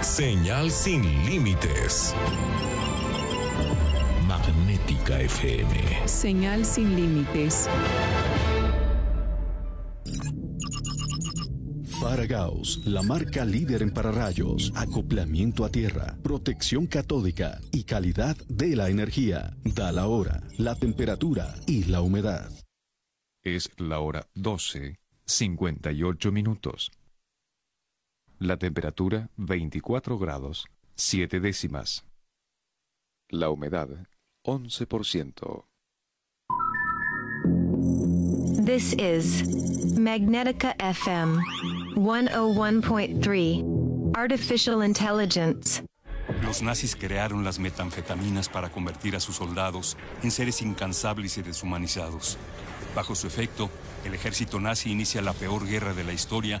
[0.00, 2.14] señal sin límites.
[4.26, 6.08] Magnética FM.
[6.08, 7.68] Señal sin límites.
[12.00, 18.88] Faragaos, la marca líder en pararrayos, acoplamiento a tierra, protección catódica y calidad de la
[18.88, 19.56] energía.
[19.62, 22.50] Da la hora, la temperatura y la humedad.
[23.44, 26.90] Es la hora 12, 58 minutos.
[28.44, 32.04] La temperatura 24 grados, 7 décimas.
[33.28, 33.88] La humedad
[34.44, 35.64] 11%.
[38.64, 41.38] This is Magnetica FM
[41.94, 45.84] 101.3 Artificial Intelligence.
[46.42, 52.38] Los nazis crearon las metanfetaminas para convertir a sus soldados en seres incansables y deshumanizados.
[52.96, 53.70] Bajo su efecto,
[54.04, 56.60] el ejército nazi inicia la peor guerra de la historia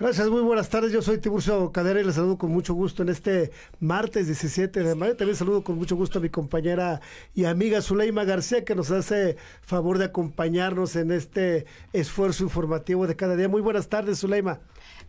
[0.00, 0.92] Gracias, muy buenas tardes.
[0.92, 3.50] Yo soy Tiburcio Cadera y les saludo con mucho gusto en este
[3.80, 5.14] martes 17 de mayo.
[5.14, 7.02] También saludo con mucho gusto a mi compañera
[7.34, 13.14] y amiga Zuleima García, que nos hace favor de acompañarnos en este esfuerzo informativo de
[13.14, 13.50] cada día.
[13.50, 14.60] Muy buenas tardes, Zuleima.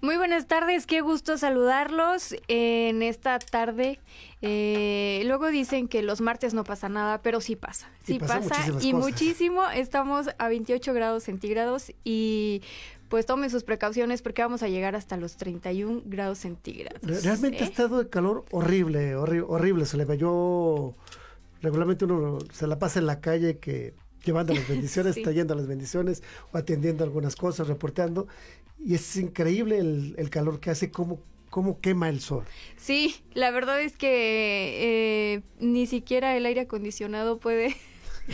[0.02, 4.02] Muy buenas tardes, qué gusto saludarlos en esta tarde.
[4.42, 7.90] Eh, luego dicen que los martes no pasa nada, pero sí pasa.
[8.04, 9.70] Sí pasa, y muchísimo.
[9.70, 12.62] Estamos a 28 grados centígrados y
[13.12, 17.02] pues tome sus precauciones porque vamos a llegar hasta los 31 grados centígrados.
[17.24, 17.69] Realmente ha ¿eh?
[17.69, 19.86] estado de calor horrible, horrible, horrible.
[19.86, 20.96] Se le yo
[21.62, 23.94] regularmente uno se la pasa en la calle que
[24.24, 26.24] llevando las bendiciones, trayendo las bendiciones
[26.54, 28.30] o atendiendo algunas cosas, reportando.
[28.80, 31.19] Y es increíble el, calor que hace, cómo
[31.50, 32.46] cómo quema el sol.
[32.78, 37.75] Sí, la verdad es que eh, ni siquiera el aire acondicionado puede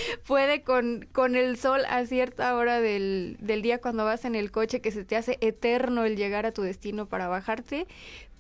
[0.27, 4.51] puede con, con el sol a cierta hora del, del día cuando vas en el
[4.51, 7.87] coche que se te hace eterno el llegar a tu destino para bajarte.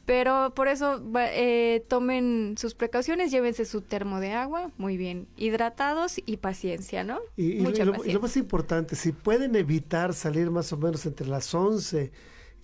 [0.07, 6.21] Pero por eso eh, tomen sus precauciones, llévense su termo de agua, muy bien hidratados
[6.25, 7.19] y paciencia, ¿no?
[7.35, 8.13] Y, Mucha lo, paciencia.
[8.13, 12.13] lo, más importante, si pueden evitar salir más o menos entre las 11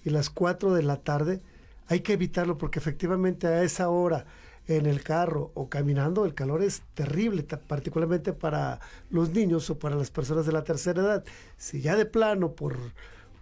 [0.05, 1.41] y las 4 de la tarde,
[1.87, 4.25] hay que evitarlo porque efectivamente a esa hora
[4.67, 8.79] en el carro o caminando, el calor es terrible, particularmente para
[9.09, 11.23] los niños o para las personas de la tercera edad.
[11.57, 12.77] Si ya de plano, por,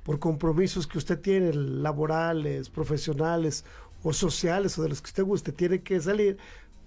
[0.03, 3.65] por compromisos que usted tiene, laborales, profesionales
[4.03, 6.37] o sociales o de los que usted guste, tiene que salir,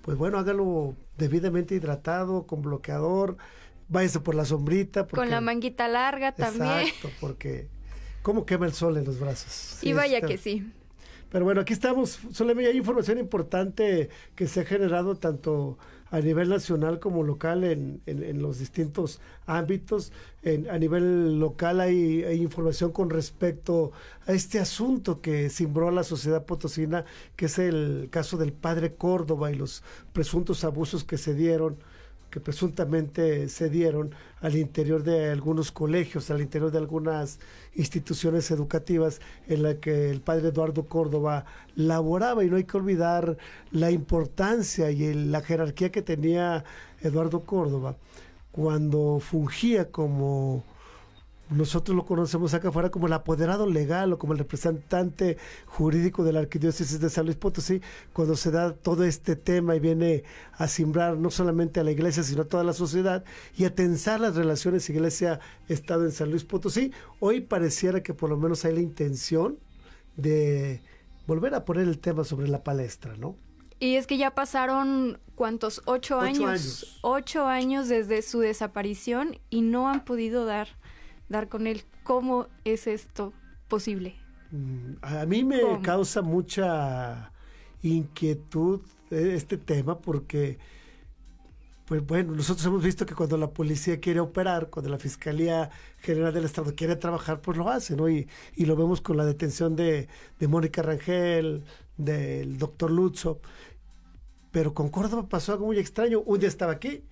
[0.03, 3.37] pues bueno, hágalo debidamente hidratado, con bloqueador,
[3.89, 5.07] váyase por la sombrita.
[5.07, 6.89] con la manguita larga también.
[6.89, 7.69] Exacto, porque
[8.23, 9.79] cómo quema el sol en los brazos.
[9.83, 10.73] y vaya que sí.
[11.35, 12.21] Pero bueno, aquí estamos.
[12.31, 15.79] Solamente hay información importante que se ha generado tanto
[16.13, 20.13] a nivel nacional como local en, en, los distintos ámbitos.
[20.45, 23.91] En, a nivel local hay, hay, información con respecto
[24.29, 27.05] a este asunto que cimbró a la sociedad potosina,
[27.35, 29.83] que es el caso del padre Córdoba y los
[30.13, 31.79] presuntos abusos que se dieron
[32.35, 37.39] que presuntamente se dieron al interior de algunos colegios, al interior de algunas
[37.77, 41.45] instituciones educativas en la que el padre Eduardo Córdoba
[41.77, 42.43] laboraba.
[42.43, 43.37] Y no hay que olvidar
[43.71, 46.65] la importancia y la jerarquía que tenía
[47.03, 47.95] Eduardo Córdoba
[48.51, 50.65] cuando fungía como
[51.55, 56.33] nosotros lo conocemos acá afuera como el apoderado legal o como el representante jurídico de
[56.33, 57.81] la Arquidiócesis de San Luis Potosí,
[58.13, 62.23] cuando se da todo este tema y viene a simbrar no solamente a la iglesia,
[62.23, 63.25] sino a toda la sociedad
[63.57, 68.37] y a tensar las relaciones iglesia-estado en San Luis Potosí, hoy pareciera que por lo
[68.37, 69.59] menos hay la intención
[70.17, 70.81] de
[71.27, 73.37] volver a poner el tema sobre la palestra, ¿no?
[73.81, 75.83] Y es que ya pasaron, ¿cuántos?
[75.85, 76.99] Ocho, años.
[77.03, 80.69] Ocho años desde su desaparición y no han podido dar
[81.29, 81.83] dar con él.
[82.03, 83.33] ¿Cómo es esto
[83.69, 84.15] posible?
[84.51, 87.33] Mm, a mí me causa mucha
[87.83, 88.81] inquietud
[89.11, 90.59] e, este tema porque,
[91.87, 96.33] pues bueno, nosotros hemos visto que cuando la policía quiere operar, cuando la Fiscalía General
[96.33, 98.09] del Estado quiere trabajar, pues lo hace, ¿no?
[98.09, 101.65] Y, y lo vemos con la detención de, de Mónica Rangel,
[101.97, 103.41] del doctor Lutzo.
[104.51, 106.21] Pero con Córdoba pasó algo muy extraño.
[106.21, 107.03] Un día estaba aquí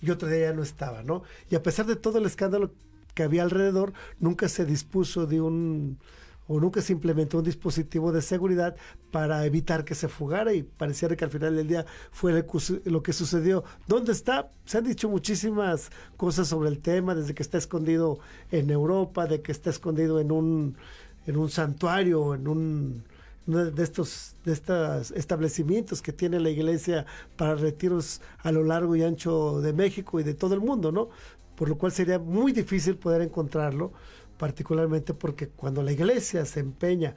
[0.00, 1.22] y otro día ya no estaba, ¿no?
[1.50, 2.70] Y a pesar de todo el escándalo
[3.16, 5.98] que había alrededor, nunca se dispuso de un
[6.48, 8.76] o nunca se implementó un dispositivo de seguridad
[9.10, 12.44] para evitar que se fugara y pareciera que al final del día fue
[12.84, 13.64] lo que sucedió.
[13.88, 14.50] ¿Dónde está?
[14.64, 18.20] Se han dicho muchísimas cosas sobre el tema, desde que está escondido
[18.52, 20.76] en Europa, de que está escondido en un,
[21.26, 23.04] en un santuario, en un
[23.46, 29.04] de estos de estos establecimientos que tiene la iglesia para retiros a lo largo y
[29.04, 31.10] ancho de México y de todo el mundo, ¿no?
[31.56, 33.92] Por lo cual sería muy difícil poder encontrarlo,
[34.38, 37.16] particularmente porque cuando la iglesia se empeña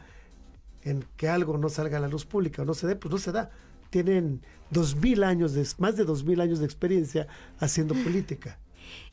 [0.83, 3.17] en que algo no salga a la luz pública o no se dé, pues no
[3.17, 3.51] se da.
[3.89, 7.27] Tienen dos mil años, de, más de dos mil años de experiencia
[7.59, 8.59] haciendo política.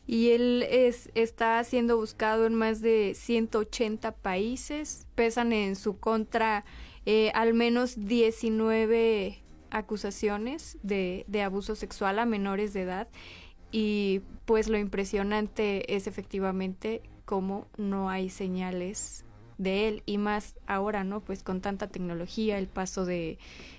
[0.07, 5.09] Y él es, está siendo buscado en más de 180 países.
[5.17, 6.65] Pesan en su contra
[7.07, 13.09] eh, al menos 19 acusaciones de, de abuso sexual a menores de edad
[13.73, 19.25] y pues lo impresionante es efectivamente cómo no hay señales
[19.59, 21.21] de él y más ahora, ¿no?
[21.21, 23.39] Pues con tanta tecnología, el paso de,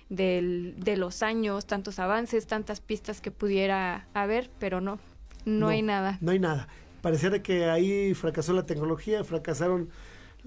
[0.10, 5.00] de los años, tantos avances, tantas pistas que pudiera haber, pero no,
[5.46, 6.18] no, hay nada.
[6.22, 6.68] No hay nada.
[7.02, 9.90] Pareciera que ahí fracasó la tecnología, fracasaron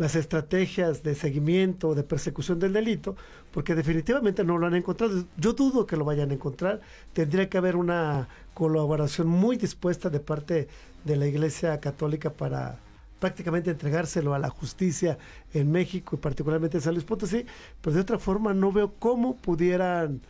[0.00, 3.16] las estrategias de seguimiento, de persecución del delito,
[3.52, 5.26] porque definitivamente no lo han encontrado.
[5.36, 6.80] Yo dudo que lo vayan a encontrar.
[7.12, 10.68] Tendría que haber una colaboración muy dispuesta de parte
[11.04, 12.78] de la Iglesia Católica para
[13.18, 15.18] prácticamente entregárselo a la justicia
[15.52, 17.44] en México y particularmente en San Luis Potosí,
[17.82, 20.22] pero de otra forma no veo cómo pudieran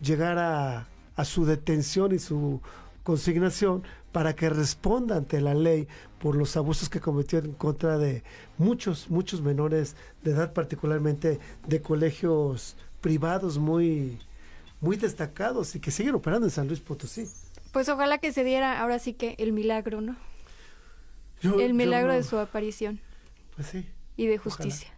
[0.00, 2.60] llegar a, a su detención y su
[3.02, 3.82] consignación
[4.12, 5.88] para que responda ante la ley
[6.20, 8.22] por los abusos que cometió en contra de
[8.58, 14.18] muchos, muchos menores de edad, particularmente de colegios privados muy,
[14.80, 17.26] muy destacados y que siguen operando en San Luis Potosí.
[17.72, 20.16] Pues ojalá que se diera ahora sí que el milagro, ¿no?
[21.42, 23.00] el milagro de su aparición.
[23.56, 23.88] Pues sí.
[24.16, 24.91] Y de justicia.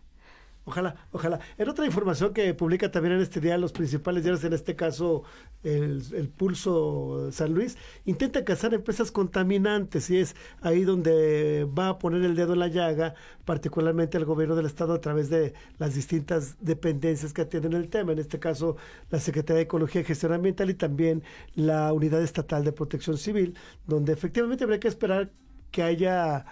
[0.67, 1.41] Ojalá, ojalá.
[1.59, 5.23] En otra información que publica también en este día los principales diarios, en este caso
[5.63, 12.23] el, Pulso San Luis, intenta cazar empresas contaminantes y es ahí donde va a poner
[12.23, 16.57] el dedo en la llaga, particularmente el gobierno del Estado a través de las distintas
[16.61, 18.77] dependencias que atienden el tema, en este caso
[19.11, 21.23] la Secretaría de Ecología y Gestión Ambiental y también
[21.55, 23.55] la Unidad Estatal de Protección Civil,
[23.87, 25.31] donde efectivamente habría que esperar
[25.71, 26.47] que haya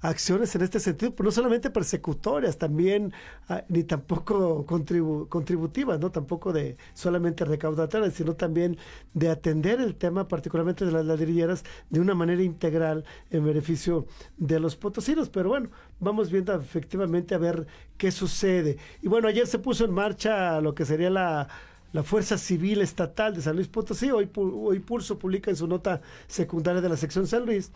[0.00, 3.12] acciones en este sentido, pero no solamente persecutorias, también
[3.48, 8.78] ah, ni tampoco contributivas, no tampoco de solamente recaudatorias, sino también
[9.14, 14.06] de atender el tema, particularmente de las ladrilleras, de una manera integral en beneficio
[14.38, 15.28] de los potosinos.
[15.28, 17.66] Pero bueno, vamos viendo efectivamente a ver
[17.96, 18.78] qué sucede.
[19.02, 21.48] Y bueno, ayer se puso en marcha lo que sería la
[21.92, 24.10] la Fuerza Civil Estatal de San Luis Potosí.
[24.10, 27.72] Hoy, hoy Pulso publica en su nota secundaria de la sección San Luis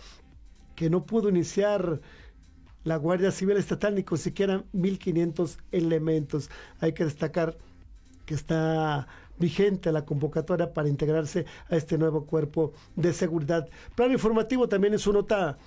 [0.74, 2.00] que no pudo iniciar
[2.84, 6.50] la Guardia Civil Estatal ni con siquiera 1.500 elementos.
[6.80, 7.56] Hay que destacar
[8.26, 9.06] que está
[9.38, 13.68] vigente la convocatoria para integrarse a este nuevo cuerpo de seguridad.
[13.94, 15.58] Plano informativo también en su nota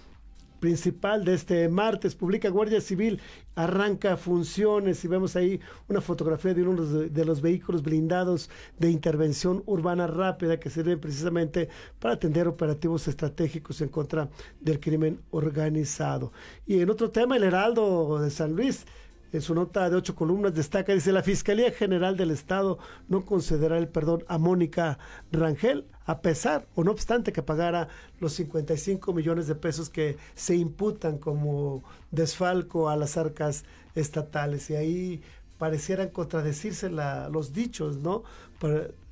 [0.60, 2.16] principal de este martes.
[2.16, 3.20] Publica Guardia Civil,
[3.56, 9.64] arranca funciones y vemos ahí una fotografía de uno de los vehículos blindados de intervención
[9.66, 16.32] urbana rápida que sirven precisamente para atender operativos estratégicos en contra del crimen organizado.
[16.66, 18.86] Y en otro tema, el Heraldo de San Luis
[19.32, 23.78] en su nota de ocho columnas destaca, dice, la Fiscalía General del Estado no concederá
[23.78, 25.00] el perdón a Mónica
[25.32, 30.56] Rangel, a pesar o no obstante que pagara los 55 millones de pesos que se
[30.56, 34.70] imputan como desfalco a las arcas estatales.
[34.70, 35.22] Y ahí
[35.60, 38.24] parecieran contradecirse los dichos, ¿no?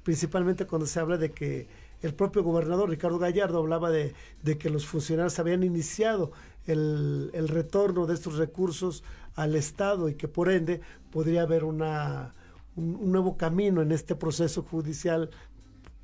[0.03, 1.67] principalmente cuando se habla de que
[2.01, 4.13] el propio gobernador Ricardo Gallardo hablaba de,
[4.57, 6.31] que los funcionarios habían iniciado
[6.65, 9.03] el, el retorno de estos recursos
[9.35, 12.33] al Estado y que por ende podría haber una,
[12.75, 15.29] un, nuevo camino en este proceso judicial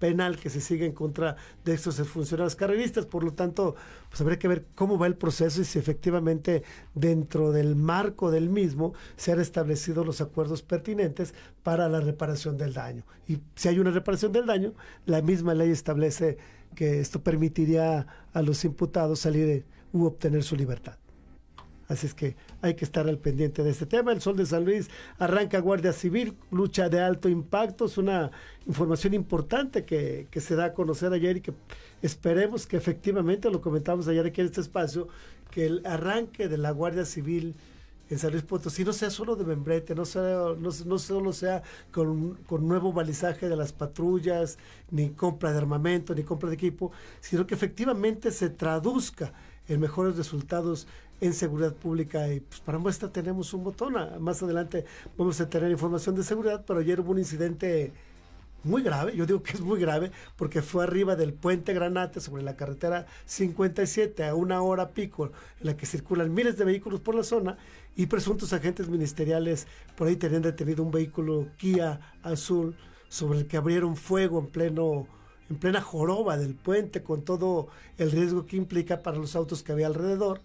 [0.02, 3.06] penal que se sigue en contra de estos funcionarios carreristas.
[3.06, 3.76] Por lo tanto,
[4.10, 6.64] pues habría que ver cómo va el proceso y si efectivamente
[6.96, 12.74] dentro del marco del mismo se han establecido los acuerdos pertinentes para la reparación del
[12.74, 13.04] daño.
[13.28, 14.74] Y si hay una reparación del daño,
[15.06, 16.40] la misma ley establece
[16.76, 20.98] que esto permitiría a los imputados salir u obtener su libertad.
[21.92, 24.14] Así es que hay que estar al pendiente de este tema.
[24.14, 27.84] El Sol de San Luis arranca Guardia Civil, lucha de alto impacto.
[27.84, 28.32] Es una
[28.66, 31.54] información importante que, se da a conocer ayer y que
[32.02, 35.10] esperemos que efectivamente, lo comentamos ayer aquí en este espacio,
[35.52, 37.56] que el arranque de la Guardia Civil
[38.10, 42.36] en San Luis Potosí no sea solo de membrete, no, sea, no, solo sea con,
[42.46, 44.58] con, nuevo balizaje de las patrullas,
[44.92, 49.34] ni compra de armamento, ni compra de equipo, sino que efectivamente se traduzca
[49.68, 50.88] en mejores resultados
[51.22, 53.96] en seguridad pública y pues para muestra tenemos un botón.
[53.96, 54.86] Ah, más adelante
[55.18, 57.94] vamos a tener información de seguridad, pero ayer hubo un incidente
[58.64, 62.44] muy grave, yo digo que es muy grave, porque fue arriba del puente Granate sobre
[62.44, 67.16] la carretera 57 a una hora pico, en la que circulan miles de vehículos por
[67.16, 67.58] la zona
[67.96, 72.76] y presuntos agentes ministeriales por ahí tenían detenido un vehículo Kia azul
[73.10, 75.08] sobre el que abrieron fuego en pleno
[75.50, 79.74] en plena joroba del puente con todo el riesgo que implica para los autos que
[79.74, 80.40] había alrededor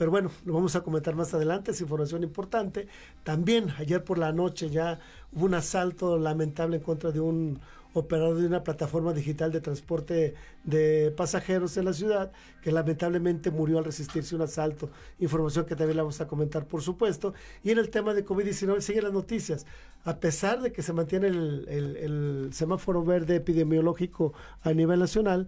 [0.00, 2.88] pero bueno, lo vamos a comentar más adelante, es información importante.
[3.22, 4.98] También ayer por la noche ya
[5.30, 7.60] hubo un asalto lamentable en contra de un
[7.92, 10.32] operador de una plataforma digital de transporte
[10.64, 14.88] de pasajeros en la ciudad, que lamentablemente murió al resistirse un asalto.
[15.18, 17.34] Información que también la vamos a comentar, por supuesto.
[17.62, 19.66] Y en el tema de COVID-19 siguen las noticias.
[20.04, 25.46] A pesar de que se mantiene el, el semáforo verde epidemiológico a nivel nacional,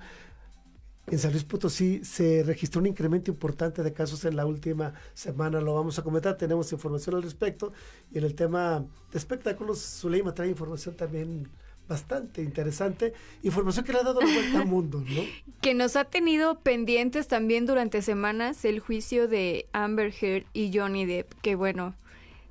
[1.07, 5.61] en San Luis Potosí se registró un incremento importante de casos en la última semana.
[5.61, 7.73] Lo vamos a comentar, tenemos información al respecto.
[8.13, 11.49] Y en el tema de espectáculos, Zuleima trae información también
[11.89, 15.23] bastante interesante, información que le ha dado la vuelta al mundo, ¿no?
[15.61, 21.05] Que nos ha tenido pendientes también durante semanas el juicio de Amber Heard y Johnny
[21.05, 21.95] Depp, que bueno,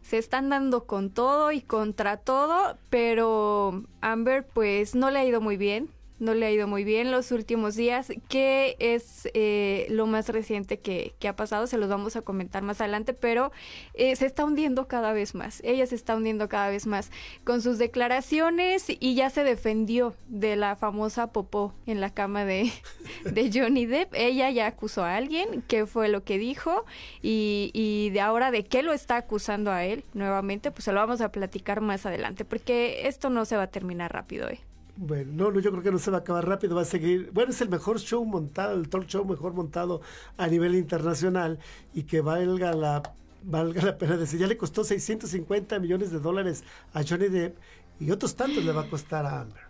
[0.02, 5.42] se están dando con todo y contra todo, pero Amber pues no le ha ido
[5.42, 5.90] muy bien,
[6.22, 8.14] no le ha ido muy bien los últimos días.
[8.30, 11.66] ¿Qué es eh, lo más reciente que, ha pasado?
[11.66, 13.52] Se los vamos a comentar más adelante, pero
[13.96, 15.62] eh, se está hundiendo cada vez más.
[15.64, 17.10] Ella se está hundiendo cada vez más
[17.44, 22.72] con sus declaraciones y ya se defendió de la famosa popó en la cama de,
[23.26, 24.14] de Johnny Depp.
[24.14, 26.86] Ella ya acusó a alguien, qué fue lo que dijo
[27.24, 31.00] y, y de ahora de qué lo está acusando a él nuevamente, pues se lo
[31.00, 34.48] vamos a platicar más adelante, porque esto no se va a terminar rápido.
[34.48, 34.60] ¿eh?
[35.04, 37.32] Bueno, no, no, yo creo que no se va a acabar rápido, va a seguir.
[37.34, 40.02] Bueno, es el mejor show montado, el talk show mejor montado
[40.38, 41.58] a nivel internacional
[41.92, 43.02] y que valga la
[43.42, 47.58] valga la pena decir, ya le costó 650 millones de dólares a Johnny Depp
[48.00, 49.64] y otros tantos le va a costar a Amber.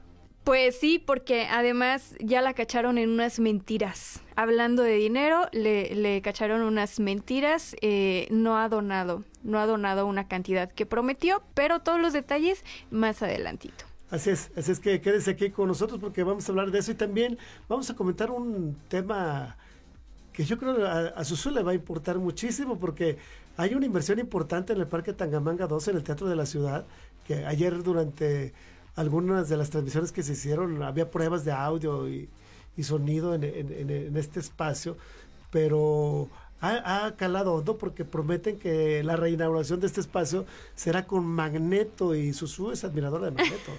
[0.44, 4.20] Pues sí, porque además ya la cacharon en unas mentiras.
[4.36, 7.74] Hablando de dinero, le, le cacharon unas mentiras.
[7.80, 12.66] Eh, no ha donado, no ha donado una cantidad que prometió, pero todos los detalles
[12.90, 13.91] más adelantito.
[14.12, 16.92] Así es, así es que quédese aquí con nosotros porque vamos a hablar de eso
[16.92, 17.38] y también
[17.68, 19.58] vamos a comentar un tema
[20.34, 23.18] que yo creo a, a Susu le va a importar muchísimo porque
[23.58, 26.86] hay una inversión importante en el Parque Tangamanga 2 en el Teatro de la Ciudad,
[27.26, 28.54] que ayer durante
[28.96, 32.30] algunas de las transmisiones que se hicieron había pruebas de audio y,
[32.82, 34.98] sonido en, este espacio,
[35.52, 42.16] pero ha, calado hondo porque prometen que la reinauguración de este espacio será con Magneto
[42.16, 43.72] y Susu es admiradora de Magneto.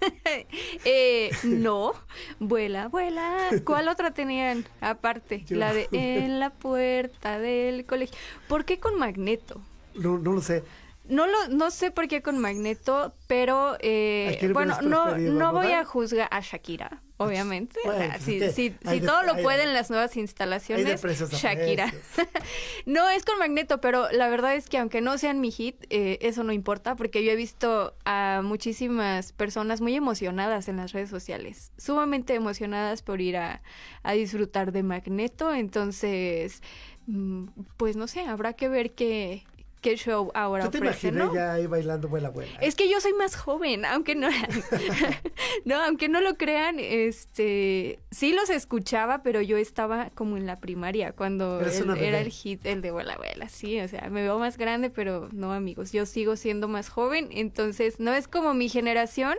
[0.84, 1.92] eh, no,
[2.38, 3.48] vuela, vuela.
[3.64, 5.44] ¿Cuál otra tenían aparte?
[5.48, 8.16] La de en la puerta del colegio.
[8.48, 9.60] ¿Por qué con Magneto?
[9.94, 10.62] No, no lo sé.
[11.10, 15.84] No lo, no sé por qué con Magneto, pero eh, bueno, no, no voy a
[15.84, 17.78] juzgar a Shakira, obviamente.
[17.84, 18.22] Pues
[18.54, 21.02] si, todo lo pueden las nuevas instalaciones,
[21.32, 21.92] Shakira.
[22.86, 26.18] no es con Magneto, pero la verdad es que aunque no sean mi hit, eh,
[26.22, 31.10] eso no importa, porque yo he visto a muchísimas personas muy emocionadas en las redes
[31.10, 33.62] sociales, sumamente emocionadas por ir a,
[34.02, 36.62] a disfrutar de Magneto, entonces
[37.06, 39.44] mm, pues no sé, habrá que ver qué,
[39.80, 42.52] qué show ahora ¿Tú te imaginé ya ahí bailando vuela vuela?
[42.60, 44.28] Es que yo soy más joven, aunque no
[45.64, 50.56] no, aunque no lo crean, este sí los escuchaba, pero yo estaba como en la
[50.56, 54.58] primaria cuando era el hit el de vuela vuela, sí, o sea, me veo más
[54.58, 59.36] grande, pero no amigos, yo sigo siendo más joven, entonces no es como mi generación,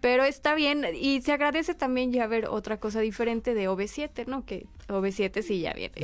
[0.00, 4.46] pero está bien y se agradece también ya ver otra cosa diferente de OV7, ¿no?
[4.46, 5.94] Que OV7 sí ya viene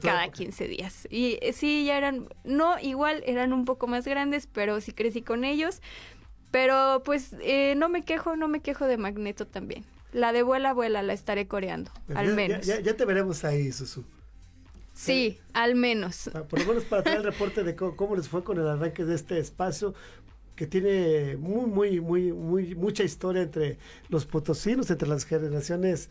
[0.00, 1.08] cada 15 días.
[1.10, 5.22] Y eh, sí, ya eran, no igual, eran un poco más grandes, pero sí crecí
[5.22, 5.82] con ellos.
[6.52, 9.84] Pero pues eh, no me quejo, no me quejo de Magneto también.
[10.12, 12.66] La de vuela, vuela la estaré coreando, al menos.
[12.66, 14.04] Ya, te veremos ahí, Susu.
[14.92, 16.30] Sí, al menos.
[16.48, 19.14] Por lo menos para tener el reporte de cómo les fue con el arranque de
[19.14, 19.94] este espacio
[20.60, 23.78] que tiene muy, muy, muy, muy, mucha historia entre
[24.10, 26.10] los potosinos, entre las generaciones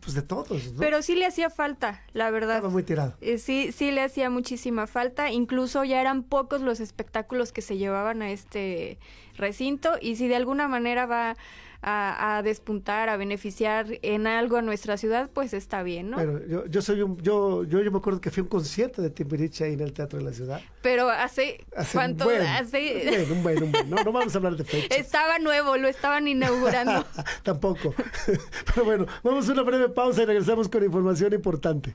[0.00, 0.74] pues de todos.
[0.76, 2.56] Pero sí le hacía falta, la verdad.
[2.56, 3.14] Estaba muy tirado.
[3.20, 5.30] Eh, sí, sí le hacía muchísima falta.
[5.30, 8.98] Incluso ya eran pocos los espectáculos que se llevaban a este
[9.36, 11.36] recinto y si de alguna manera va
[11.82, 16.16] a, despuntar, a beneficiar en algo a nuestra ciudad, pues está bien, ¿no?
[16.16, 19.00] Pero yo, yo soy un, yo, yo, yo me acuerdo que fui a un concierto
[19.00, 20.60] de Timbiriche ahí en el Teatro de la Ciudad.
[20.82, 22.24] Pero hace, ¿cuánto?
[22.24, 23.26] Bueno, hace...
[23.30, 23.90] un buen, un buen.
[23.90, 24.98] No, no vamos a hablar de fechas.
[24.98, 27.04] Estaba nuevo, lo estaban inaugurando.
[27.42, 27.94] Tampoco.
[28.74, 31.94] Pero bueno, vamos a una breve pausa y regresamos con información importante.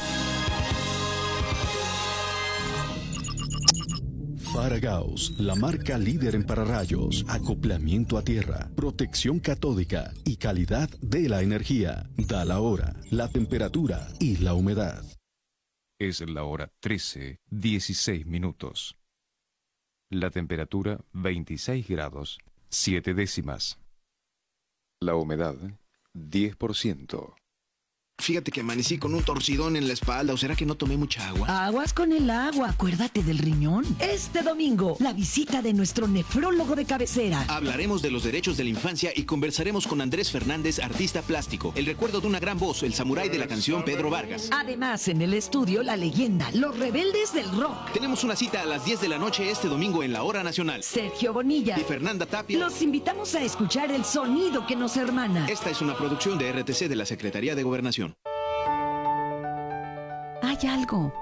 [4.53, 11.41] Paragaus, la marca líder en pararrayos, acoplamiento a tierra, protección catódica y calidad de la
[11.41, 12.09] energía.
[12.17, 15.03] Da la hora, la temperatura y la humedad.
[15.99, 18.97] Es la hora 13, 16 minutos.
[20.09, 23.79] La temperatura 26 grados, 7 décimas.
[24.99, 25.55] La humedad
[26.13, 27.40] 10%.
[28.21, 31.27] Fíjate que amanecí con un torcidón en la espalda, ¿o será que no tomé mucha
[31.27, 31.65] agua?
[31.65, 33.83] Aguas con el agua, acuérdate del riñón.
[33.99, 37.43] Este domingo, la visita de nuestro nefrólogo de cabecera.
[37.47, 41.87] Hablaremos de los derechos de la infancia y conversaremos con Andrés Fernández, artista plástico, el
[41.87, 44.49] recuerdo de una gran voz, el samurái de la canción Pedro Vargas.
[44.51, 47.91] Además, en el estudio, la leyenda, los rebeldes del rock.
[47.91, 50.83] Tenemos una cita a las 10 de la noche este domingo en la Hora Nacional.
[50.83, 52.59] Sergio Bonilla y Fernanda Tapia.
[52.59, 55.47] Los invitamos a escuchar el sonido que nos hermana.
[55.47, 58.10] Esta es una producción de RTC de la Secretaría de Gobernación.
[60.51, 61.13] Hay algo.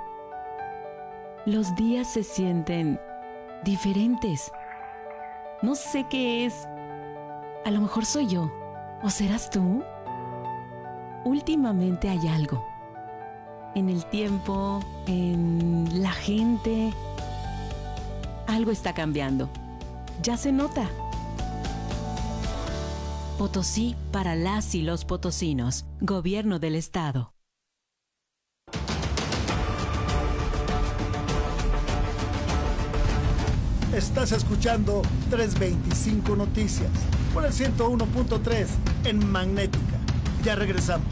[1.45, 2.99] Los días se sienten
[3.63, 4.51] diferentes.
[5.61, 6.67] No sé qué es.
[7.63, 8.51] A lo mejor soy yo.
[9.03, 9.83] ¿O serás tú?
[11.25, 12.65] Últimamente hay algo.
[13.75, 16.91] En el tiempo, en la gente.
[18.47, 19.47] Algo está cambiando.
[20.23, 20.89] Ya se nota.
[23.37, 25.85] Potosí para las y los potosinos.
[26.01, 27.31] Gobierno del Estado.
[33.99, 36.89] Estás escuchando 325 Noticias
[37.33, 38.67] por el 101.3
[39.03, 39.99] en Magnética.
[40.41, 41.05] Ya regresamos.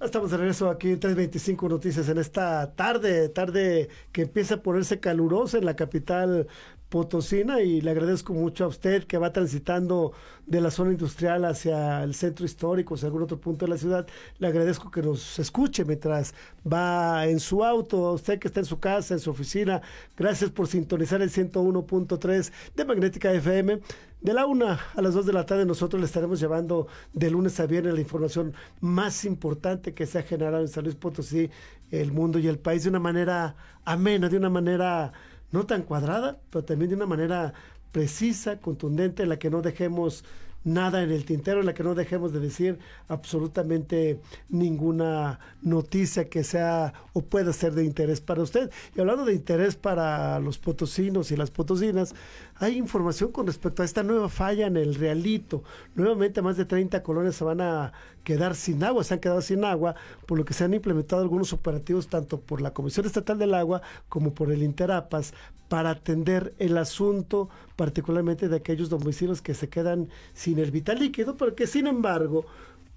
[0.00, 5.00] Estamos de regreso aquí en 325 Noticias en esta tarde, tarde que empieza a ponerse
[5.00, 6.46] calurosa en la capital
[6.94, 10.12] potosina y le agradezco mucho a usted que va transitando
[10.46, 14.06] de la zona industrial hacia el centro histórico, hacia algún otro punto de la ciudad.
[14.38, 18.66] Le agradezco que nos escuche mientras va en su auto, a usted que está en
[18.66, 19.82] su casa, en su oficina.
[20.16, 23.80] Gracias por sintonizar el 101.3 de Magnética FM.
[24.20, 27.58] De la una a las dos de la tarde nosotros le estaremos llevando de lunes
[27.58, 31.50] a viernes la información más importante que se ha generado en San Luis Potosí,
[31.90, 35.12] el mundo y el país de una manera amena, de una manera
[35.52, 37.54] no tan cuadrada, pero también de una manera
[37.92, 40.24] precisa, contundente, en la que no dejemos
[40.64, 42.78] nada en el tintero, en la que no dejemos de decir
[43.08, 48.70] absolutamente ninguna noticia que sea o pueda ser de interés para usted.
[48.96, 52.14] Y hablando de interés para los potosinos y las potosinas,
[52.56, 55.64] hay información con respecto a esta nueva falla en el Realito.
[55.94, 59.64] Nuevamente más de 30 colonias se van a quedar sin agua, se han quedado sin
[59.64, 63.54] agua, por lo que se han implementado algunos operativos tanto por la Comisión Estatal del
[63.54, 65.34] Agua como por el Interapas
[65.68, 71.36] para atender el asunto particularmente de aquellos domicilios que se quedan sin el vital líquido,
[71.36, 72.46] porque sin embargo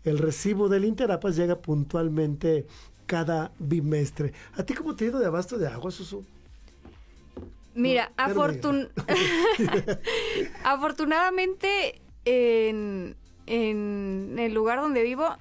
[0.03, 2.67] el recibo del Interapas llega puntualmente
[3.07, 4.33] cada bimestre.
[4.55, 6.23] ¿A ti cómo te ha ido de abasto de agua, Susu?
[7.77, 8.11] Mira,
[10.63, 15.37] afortunadamente en, en, el lugar donde vivo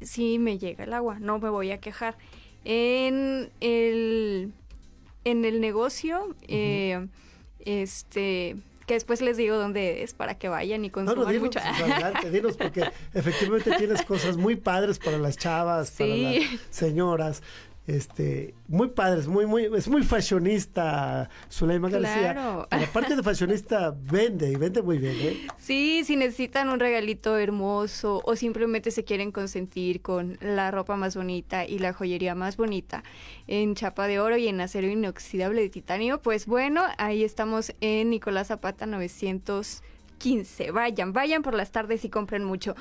[0.00, 2.16] sí me llega el agua, no me voy a quejar.
[2.64, 4.52] En el,
[5.24, 7.06] en el negocio, eh,
[7.60, 11.60] este que después les digo dónde es para que vayan y consuman mucho.
[11.60, 17.42] Pues, adelante, dinos, porque efectivamente tienes cosas muy padres para las chavas, para las señoras
[17.86, 22.66] este muy padres, muy muy es muy fashionista Zuleima García.
[22.70, 25.46] la parte de fashionista vende y vende muy bien, ¿eh?
[25.58, 31.14] Sí, si necesitan un regalito hermoso o simplemente se quieren consentir con la ropa más
[31.14, 33.04] bonita y la joyería más bonita
[33.46, 38.10] en chapa de oro y en acero inoxidable de titanio, pues bueno, ahí estamos en
[38.10, 40.70] Nicolás Zapata 915.
[40.70, 42.74] Vayan, vayan por las tardes y compren mucho.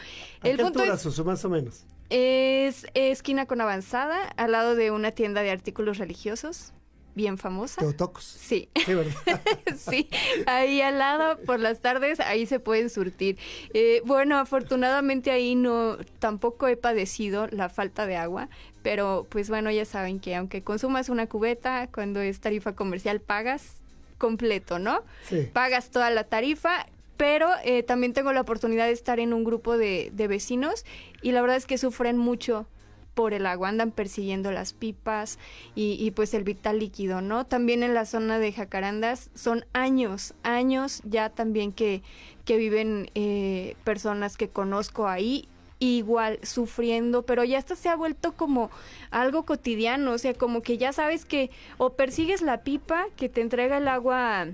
[0.43, 1.85] El punto es, más o menos?
[2.09, 6.73] Es esquina con avanzada, al lado de una tienda de artículos religiosos
[7.15, 7.81] bien famosa.
[7.81, 8.23] Teotocos.
[8.23, 8.69] Sí.
[8.85, 9.41] Sí, ¿verdad?
[9.77, 10.09] sí,
[10.45, 13.37] ahí al lado por las tardes, ahí se pueden surtir.
[13.73, 18.49] Eh, bueno, afortunadamente ahí no, tampoco he padecido la falta de agua,
[18.81, 23.77] pero pues bueno, ya saben que aunque consumas una cubeta, cuando es tarifa comercial pagas
[24.17, 25.03] completo, ¿no?
[25.27, 25.49] Sí.
[25.51, 26.85] Pagas toda la tarifa
[27.17, 30.85] pero eh, también tengo la oportunidad de estar en un grupo de, vecinos
[31.21, 32.67] y la verdad es que sufren mucho
[33.13, 35.37] por el agua, andan persiguiendo las pipas
[35.75, 37.45] y, pues el vital líquido, ¿no?
[37.45, 42.01] También en la zona de Jacarandas son años, años ya también que,
[42.43, 45.47] que viven eh, personas que conozco ahí
[45.77, 48.71] igual sufriendo, pero ya hasta se ha vuelto como
[49.11, 53.41] algo cotidiano, o sea, como que ya sabes que o persigues la pipa que te
[53.41, 54.47] entrega el agua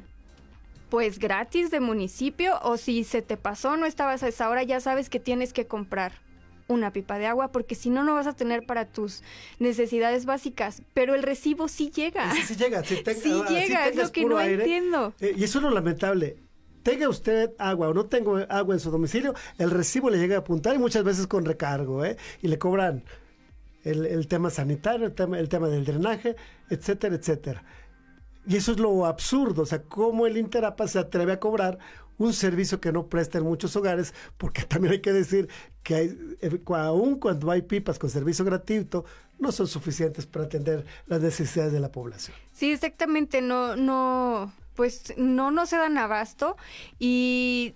[0.90, 4.80] pues gratis de municipio o si se te pasó, no estabas a esa hora, ya
[4.80, 6.14] sabes que tienes que comprar
[6.70, 9.24] una pipa de agua porque si no, no vas a tener para tus
[9.60, 10.84] necesidades básicas.
[10.94, 12.32] Pero el recibo sí llega.
[12.34, 12.84] Sí, sí llega.
[12.84, 13.04] sí
[13.50, 15.14] llega, es lo que no entiendo.
[15.20, 16.38] Eh, y eso es lo lamentable.
[16.84, 20.40] Tenga usted agua o no tengo agua en su domicilio, el recibo le llega a
[20.40, 22.16] apuntar y muchas veces con recargo, ¿eh?
[22.42, 23.04] Y le cobran
[23.84, 26.38] el, el tema sanitario, el tema, el tema del drenaje,
[26.70, 27.64] etcétera, etcétera.
[28.48, 31.80] Y eso es lo absurdo, o sea, cómo el Interapa se atreve a cobrar
[32.18, 35.50] un servicio que no presta en muchos hogares, porque también hay que decir
[35.84, 39.06] que hay, eh, aún cuando hay pipas con servicio gratuito,
[39.40, 42.36] no son suficientes para atender las necesidades de la población.
[42.54, 46.58] Sí, exactamente, no, no, pues no, no se dan abasto
[47.00, 47.74] y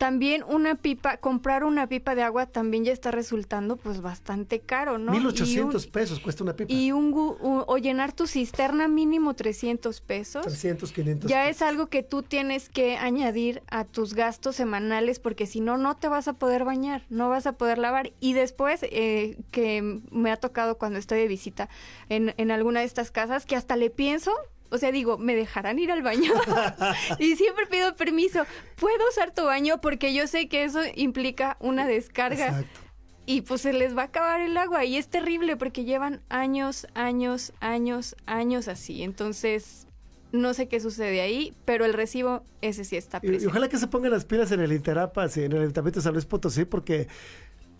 [0.00, 4.96] también una pipa, comprar una pipa de agua también ya está resultando pues bastante caro,
[4.96, 5.12] ¿no?
[5.12, 6.72] 1800 pesos cuesta una pipa.
[6.72, 10.46] Y un, o llenar tu cisterna mínimo 300 pesos.
[10.46, 11.30] 300, 500.
[11.30, 15.76] Ya es algo que tú tienes que añadir a tus gastos semanales porque si no,
[15.76, 18.14] no te vas a poder bañar, no vas a poder lavar.
[18.20, 21.68] Y después, eh, que me ha tocado cuando estoy de visita
[22.08, 24.32] en, en alguna de estas casas, que hasta le pienso
[24.70, 26.32] o sea, digo, ¿me dejarán ir al baño?
[27.18, 28.44] y siempre pido permiso.
[28.76, 29.80] ¿Puedo usar tu baño?
[29.80, 32.46] Porque yo sé que eso implica una descarga.
[32.46, 32.80] Exacto.
[33.26, 34.84] Y pues se les va a acabar el agua.
[34.84, 39.02] Y es terrible porque llevan años, años, años, años así.
[39.02, 39.86] Entonces,
[40.32, 43.44] no sé qué sucede ahí, pero el recibo, ese sí está presente.
[43.44, 46.04] Y, ojalá que se pongan las pilas en el Interapas y en el Ayuntamiento de
[46.04, 47.08] San Luis Potosí, porque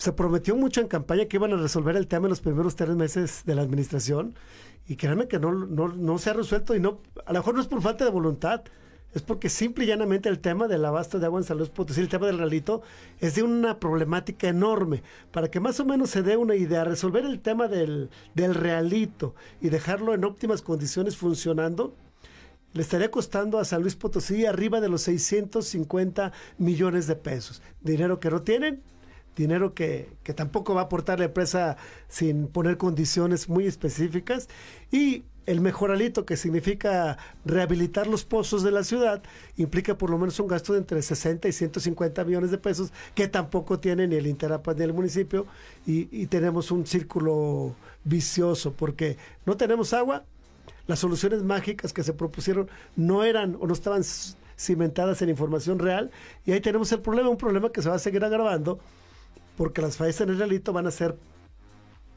[0.00, 2.96] se prometió mucho en campaña que iban a resolver el tema en los primeros tres
[2.96, 4.34] meses de la administración
[4.88, 7.60] y créanme que no, no, no se ha resuelto y no, a lo mejor no
[7.60, 8.62] es por falta de voluntad,
[9.12, 12.00] es porque simple y llanamente el tema del abasto de agua en San Luis Potosí,
[12.00, 12.80] el tema del realito,
[13.20, 15.02] es de una problemática enorme.
[15.32, 19.34] Para que más o menos se dé una idea, resolver el tema del, del realito
[19.60, 21.94] y dejarlo en óptimas condiciones funcionando,
[22.72, 27.60] le estaría costando a San Luis Potosí arriba de los 650 millones de pesos.
[27.82, 28.82] Dinero que no tienen,
[29.36, 31.76] dinero que, que, tampoco va a aportar la empresa
[32.08, 34.48] sin poner condiciones muy específicas.
[34.90, 39.22] Y el mejoralito, que significa rehabilitar los pozos de la ciudad,
[39.56, 43.26] implica por lo menos un gasto de entre 60 y 150 millones de pesos, que
[43.26, 45.46] tampoco tiene ni el Interapa ni el municipio,
[45.86, 50.24] y, tenemos un círculo vicioso, porque no tenemos agua,
[50.86, 54.02] las soluciones mágicas que se propusieron no eran o no estaban
[54.56, 56.12] cimentadas en información real,
[56.46, 58.78] y ahí tenemos el problema, un problema que se va a seguir agravando,
[59.56, 61.16] porque las fallas en el realito van a ser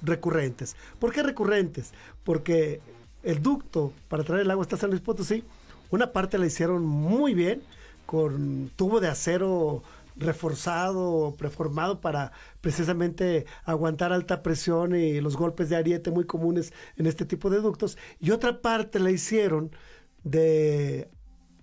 [0.01, 0.75] recurrentes.
[0.99, 1.93] ¿Por qué recurrentes?
[2.23, 2.81] Porque
[3.23, 5.43] el ducto para traer el agua hasta San Luis Potosí,
[5.89, 7.63] una parte la hicieron muy bien,
[8.05, 9.83] con tubo de acero
[10.15, 17.07] reforzado, preformado para precisamente aguantar alta presión y los golpes de ariete muy comunes en
[17.07, 17.97] este tipo de ductos.
[18.19, 19.71] Y otra parte la hicieron
[20.23, 21.09] de,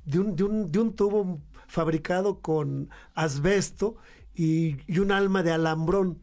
[0.04, 3.96] de un, tubo fabricado con asbesto
[4.40, 6.18] y, un alma de alambrón,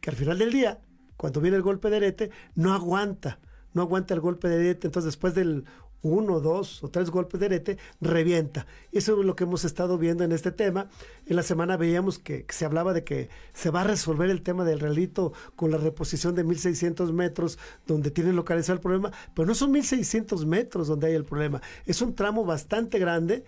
[0.00, 0.80] que al final del día,
[1.16, 3.38] cuando viene el golpe de ariete, no aguanta
[3.76, 5.66] no aguanta el golpe de arete, entonces después del
[6.00, 8.66] uno, dos o tres golpes de arete, revienta.
[8.90, 10.88] Eso es lo que hemos estado viendo en este tema.
[11.26, 14.64] En la semana veíamos que, se hablaba de que se va a resolver el tema
[14.64, 19.54] del relito con la reposición de 1600 metros donde tienen localizado el problema, pero no
[19.54, 21.60] son 1600 metros donde hay el problema.
[21.84, 23.44] Es un tramo bastante grande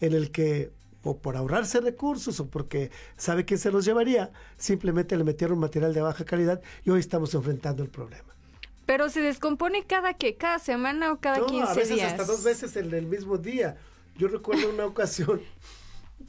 [0.00, 5.16] en el que o por ahorrarse recursos o porque sabe quién se los llevaría, simplemente
[5.16, 8.34] le metieron material de baja calidad y hoy estamos enfrentando el problema.
[8.86, 12.12] Pero se descompone cada que cada semana o cada no, 15 a veces días.
[12.12, 13.76] hasta dos veces en el mismo día.
[14.16, 15.40] Yo recuerdo una ocasión.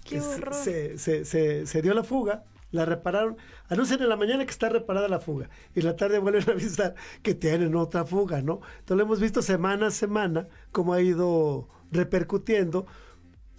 [0.05, 4.69] Se, se, se, se, dio la fuga, la repararon, anuncian en la mañana que está
[4.69, 8.61] reparada la fuga y en la tarde vuelven a avisar que tienen otra fuga, ¿no?
[8.79, 12.87] Entonces lo hemos visto semana a semana cómo ha ido repercutiendo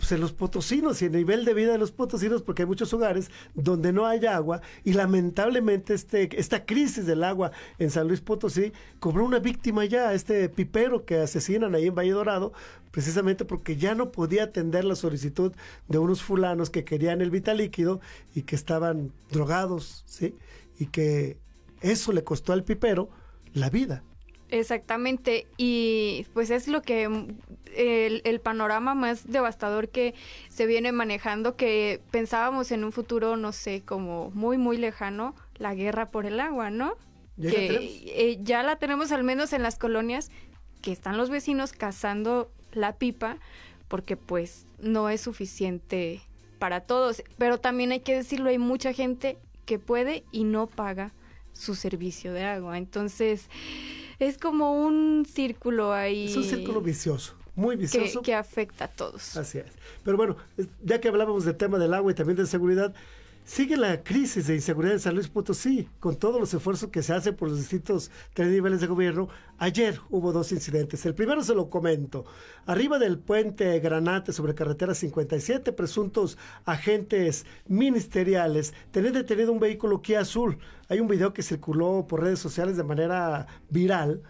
[0.03, 2.93] pues, en los potosinos y el nivel de vida de los potosinos, porque hay muchos
[2.93, 8.21] hogares donde no hay agua y lamentablemente este, esta crisis del agua en San Luis
[8.21, 12.53] Potosí cobró una víctima ya, este pipero que asesinan ahí en Valle Dorado,
[12.91, 15.53] precisamente porque ya no podía atender la solicitud
[15.87, 18.01] de unos fulanos que querían el vital líquido
[18.35, 20.35] y que estaban drogados, ¿sí?
[20.81, 21.39] Y que
[21.81, 23.09] eso le costó al pipero
[23.53, 24.03] la vida.
[24.53, 30.15] Exactamente, y pues es lo que el, el, panorama más devastador que
[30.51, 35.75] se viene manejando, que pensábamos en un futuro, no sé, como muy, muy lejano, la
[35.75, 36.99] guerra por el agua, ¿no?
[37.39, 40.31] ¿Ya que la eh, ya la tenemos al menos en las colonias,
[40.83, 43.39] que están los vecinos cazando la pipa,
[43.89, 46.21] porque pues no es suficiente
[46.59, 51.15] para todos, pero también hay que decirlo, hay mucha gente que puede y no paga
[51.55, 53.49] su servicio de agua, entonces
[54.29, 56.27] es como un círculo ahí.
[56.27, 58.23] Es un círculo vicioso, muy vicioso.
[58.23, 59.37] Que, afecta a todos.
[59.37, 59.67] Así es.
[60.05, 60.37] Pero bueno,
[60.83, 62.95] ya que hablábamos del tema del agua y también de seguridad,
[63.45, 67.13] sigue la crisis de inseguridad en San Luis Potosí, con todos los esfuerzos que se
[67.13, 69.29] hacen por los distintos tres niveles de gobierno.
[69.59, 71.05] Ayer hubo dos incidentes.
[71.07, 72.25] El primero se lo comento.
[72.67, 80.21] Arriba del puente Granate sobre carretera 57, presuntos agentes ministeriales tenían detenido un vehículo Kia
[80.21, 80.59] Azul
[80.93, 84.23] hay un video que circuló por redes sociales de manera viral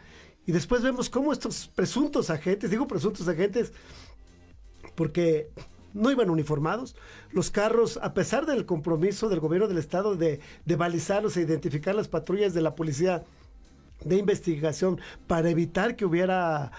[0.46, 3.72] y después vemos cómo estos presuntos agentes, digo presuntos agentes
[4.94, 5.50] porque
[5.94, 6.96] no iban uniformados.
[7.30, 11.94] Los carros, a pesar del compromiso del gobierno del estado de, de balizarlos e identificar
[11.94, 13.24] las patrullas de la policía
[14.04, 16.72] de investigación para evitar que hubiera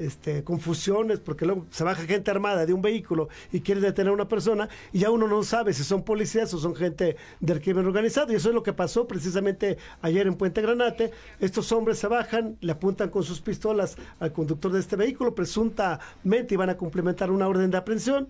[0.00, 4.14] este, confusiones, porque luego se baja gente armada de un vehículo y quiere detener a
[4.14, 7.86] una persona y ya uno no sabe si son policías o son gente del crimen
[7.86, 8.32] organizado.
[8.32, 11.10] Y eso es lo que pasó precisamente ayer en Puente Granate.
[11.38, 16.54] Estos hombres se bajan, le apuntan con sus pistolas al conductor de este vehículo, presuntamente
[16.54, 18.28] iban a cumplimentar una orden de aprehensión.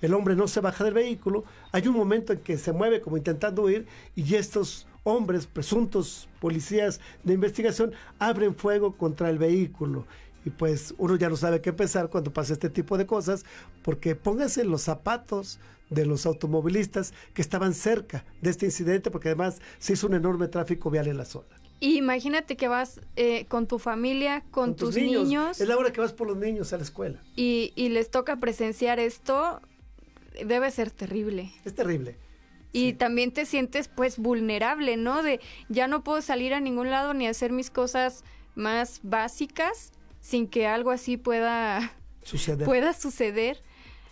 [0.00, 1.44] El hombre no se baja del vehículo.
[1.72, 7.00] Hay un momento en que se mueve como intentando huir y estos hombres, presuntos policías
[7.24, 10.06] de investigación, abren fuego contra el vehículo
[10.44, 13.44] y pues uno ya no sabe qué pensar cuando pasa este tipo de cosas,
[13.82, 15.58] porque pónganse los zapatos
[15.90, 20.48] de los automovilistas que estaban cerca de este incidente, porque además se hizo un enorme
[20.48, 21.48] tráfico vial en la zona.
[21.80, 26.12] Imagínate que vas eh, con tu familia, con, tus, niños, Es la hora que vas
[26.12, 27.22] por los niños a la escuela.
[27.36, 29.62] Y, y les toca presenciar esto,
[30.44, 31.52] debe ser terrible.
[31.64, 32.16] Es terrible.
[32.72, 35.22] y también te sientes pues vulnerable, ¿no?
[35.22, 40.46] De ya no puedo salir a ningún lado ni hacer mis cosas más básicas sin
[40.46, 42.66] que algo así pueda suceder.
[42.66, 43.62] Pueda suceder.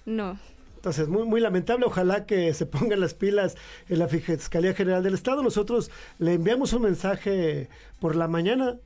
[0.07, 0.39] No.
[0.77, 1.85] Entonces, muy, muy lamentable.
[1.87, 3.57] Ojalá que se pongan las pilas
[3.89, 5.43] en la Fiscalía General del Estado.
[5.43, 7.69] Nosotros le enviamos un mensaje
[8.01, 8.79] por la mañana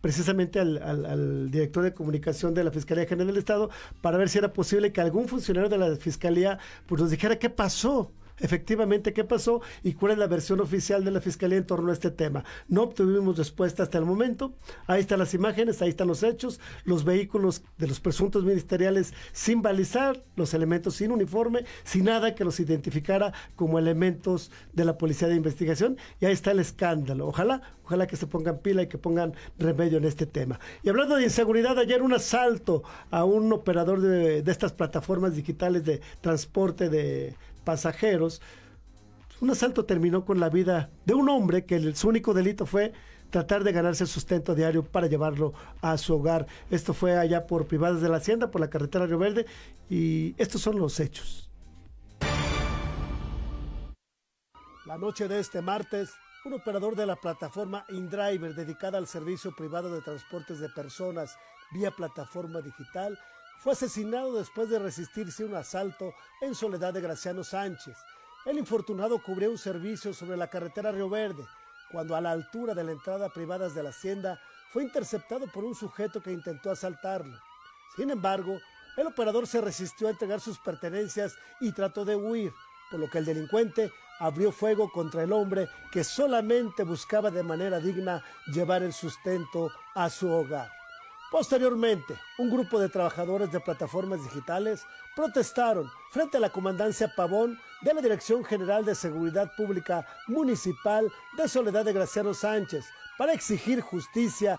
[0.00, 4.38] precisamente al, al, director de comunicación de la Fiscalía General del Estado para ver si
[4.38, 9.24] era posible que algún funcionario de la Fiscalía pues, nos dijera qué pasó efectivamente qué
[9.24, 12.44] pasó y cuál es la versión oficial de la Fiscalía en torno a este tema.
[12.68, 14.54] No obtuvimos respuesta hasta el momento.
[14.86, 19.62] Ahí están las imágenes, ahí están los hechos, los vehículos de los presuntos ministeriales sin
[19.62, 25.28] balizar, los elementos sin uniforme, sin nada que los identificara como elementos de la Policía
[25.28, 25.96] de Investigación.
[26.20, 27.26] Y ahí está el escándalo.
[27.26, 30.60] Ojalá, ojalá que se pongan pila y que pongan remedio en este tema.
[30.82, 35.84] Y hablando de inseguridad, ayer un asalto a un operador de, de estas plataformas digitales
[35.84, 38.40] de transporte de pasajeros.
[39.40, 42.92] Un asalto terminó con la vida de un hombre que su único delito fue
[43.30, 46.46] tratar de ganarse el sustento diario para llevarlo a su hogar.
[46.70, 49.46] Esto fue allá por Privadas de la Hacienda, por la carretera Río Verde,
[49.88, 51.50] y estos son los hechos.
[54.86, 56.10] La noche de este martes,
[56.44, 61.36] un operador de la plataforma InDriver dedicada al servicio privado de transportes de personas
[61.72, 63.18] vía plataforma digital
[63.60, 67.96] fue asesinado después de resistirse a un asalto en Soledad de Graciano Sánchez.
[68.46, 71.46] El infortunado cubrió un servicio sobre la carretera Río Verde,
[71.92, 74.40] cuando a la altura de la entrada privadas de la hacienda
[74.72, 77.38] fue interceptado por un sujeto que intentó asaltarlo.
[77.96, 78.58] Sin embargo,
[78.96, 82.54] el operador se resistió a entregar sus pertenencias y trató de huir,
[82.90, 87.78] por lo que el delincuente abrió fuego contra el hombre que solamente buscaba de manera
[87.78, 90.79] digna llevar el sustento a su hogar.
[91.30, 97.94] Posteriormente, un grupo de trabajadores de plataformas digitales protestaron frente a la comandancia Pavón de
[97.94, 102.84] la Dirección General de Seguridad Pública Municipal de Soledad de Graciano Sánchez
[103.16, 104.56] para exigir justicia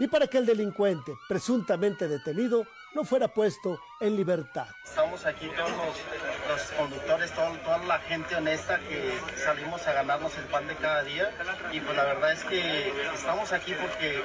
[0.00, 4.66] y para que el delincuente, presuntamente detenido, no fuera puesto en libertad.
[4.84, 10.66] Estamos aquí todos los, conductores, toda la gente honesta que salimos a ganarnos el pan
[10.66, 11.30] de cada día
[11.70, 14.22] y pues la verdad es que estamos aquí porque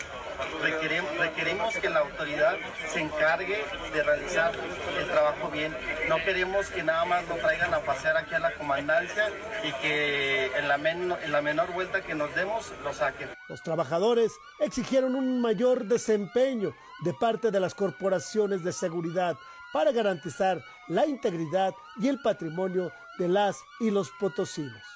[0.62, 4.52] requerimos, requerimos que la autoridad se encargue de realizar
[4.98, 5.76] el trabajo bien.
[6.10, 9.30] No queremos que nada más nos traigan a pasear aquí a la comandancia
[9.63, 13.30] y que en la, en la menor vuelta que nos demos lo saquen.
[13.48, 19.36] Los trabajadores exigieron un mayor desempeño de parte de las corporaciones de seguridad
[19.74, 24.94] para garantizar la integridad y el patrimonio de las y los potosinos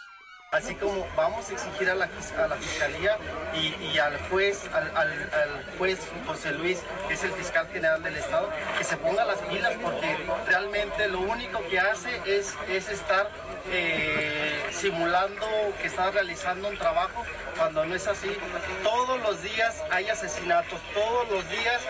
[0.51, 2.09] así como vamos a exigir a la,
[2.47, 3.17] la fiscalía
[3.53, 8.83] y, al juez, al, juez José Luis, que es el fiscal general del estado, que
[8.83, 13.29] se ponga las pilas porque realmente lo único que hace es, es estar
[13.71, 15.45] eh, simulando
[15.81, 17.23] que está realizando un trabajo
[17.57, 18.35] cuando no es así.
[18.83, 21.81] Todos los días hay asesinatos, todos los días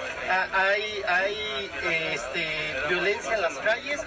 [0.53, 1.71] hay, hay
[2.11, 4.01] este, violencia en las calles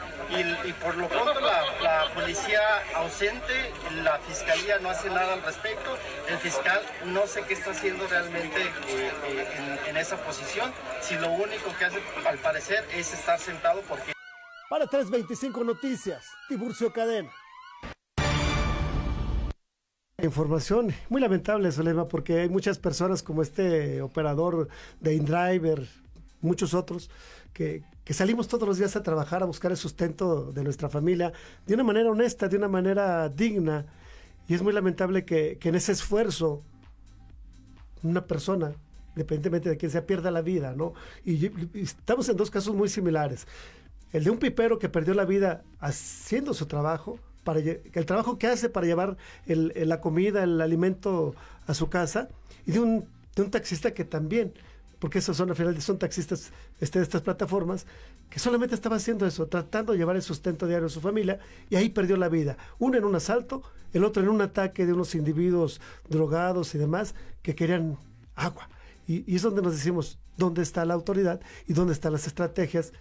[0.64, 2.60] y, por lo pronto la, policía
[2.94, 4.41] ausente, la fiscalía
[4.80, 5.96] no hace nada al respecto,
[6.28, 11.14] el fiscal no sé qué está haciendo realmente eh, eh, en, en esa posición, si
[11.16, 14.12] lo único que hace al parecer es estar sentado porque...
[14.68, 17.30] Para 325 Noticias, Tiburcio Cadena.
[20.22, 24.68] Información muy lamentable, Solema, porque hay muchas personas como este operador
[25.00, 25.88] de InDriver,
[26.40, 27.10] muchos otros,
[27.52, 31.32] que, salimos todos los días a trabajar, a buscar el sustento de nuestra familia
[31.66, 33.86] de una manera honesta, de una manera digna.
[34.48, 36.62] Y es muy lamentable que, en ese esfuerzo
[38.02, 38.72] una persona,
[39.10, 40.94] independientemente de quién sea, pierda la vida, ¿no?
[41.24, 43.46] Y, estamos en dos casos muy similares.
[44.12, 48.46] El de un pipero que perdió la vida haciendo su trabajo, para el trabajo que
[48.46, 51.34] hace para llevar la comida, el alimento
[51.66, 52.28] a su casa,
[52.66, 54.52] y de un, de un taxista que también
[55.02, 57.86] porque esos son al final son taxistas este, de estas plataformas,
[58.32, 61.76] que solamente estaba haciendo eso, tratando de llevar el sustento diario a su familia, y
[61.76, 62.56] ahí perdió la vida.
[62.78, 67.14] Uno en un asalto, el otro en un ataque de unos individuos drogados y demás
[67.42, 67.98] que querían
[68.34, 68.70] agua.
[69.06, 72.94] Y, y es donde nos decimos dónde está la autoridad y dónde están las estrategias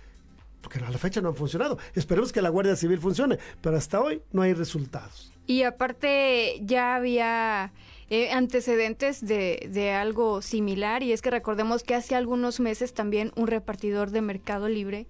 [0.61, 1.77] porque a la fecha no han funcionado.
[1.95, 5.31] Esperemos que la Guardia Civil funcione, pero hasta hoy no hay resultados.
[5.51, 7.73] Y aparte ya había
[8.09, 13.33] eh, antecedentes de, de, algo similar y es que recordemos que hace algunos meses también
[13.35, 15.07] un repartidor de Mercado Libre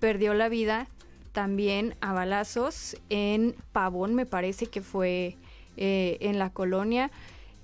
[0.00, 0.88] perdió la vida
[1.30, 5.36] también a balazos en Pavón, me parece que fue
[5.76, 7.12] eh, en la colonia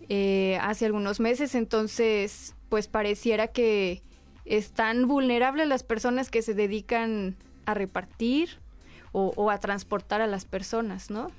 [0.08, 4.02] eh, hace algunos meses, entonces pues pareciera que
[4.44, 7.34] están vulnerables las personas que se dedican
[7.66, 8.60] a repartir
[9.10, 11.32] o, o a transportar a las personas, ¿no?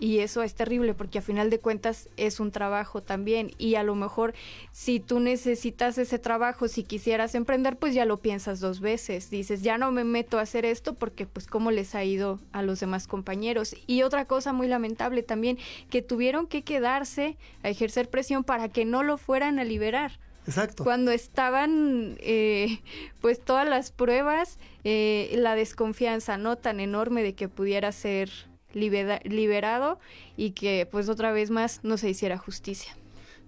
[0.00, 3.82] Y eso es terrible porque a final de cuentas es un trabajo también y a
[3.82, 4.34] lo mejor
[4.72, 9.30] si tú necesitas ese trabajo, si quisieras emprender, pues ya lo piensas dos veces.
[9.30, 12.62] Dices, ya no me meto a hacer esto porque pues cómo les ha ido a
[12.62, 13.76] los demás compañeros.
[13.86, 15.58] Y otra cosa muy lamentable también,
[15.90, 20.18] que tuvieron que quedarse a ejercer presión para que no lo fueran a liberar.
[20.46, 20.82] Exacto.
[20.82, 22.80] Cuando estaban, eh,
[23.20, 28.30] pues todas las pruebas, eh, la desconfianza no tan enorme de que pudiera ser
[28.74, 29.98] liberado
[30.36, 32.96] y que pues otra vez más no se hiciera justicia.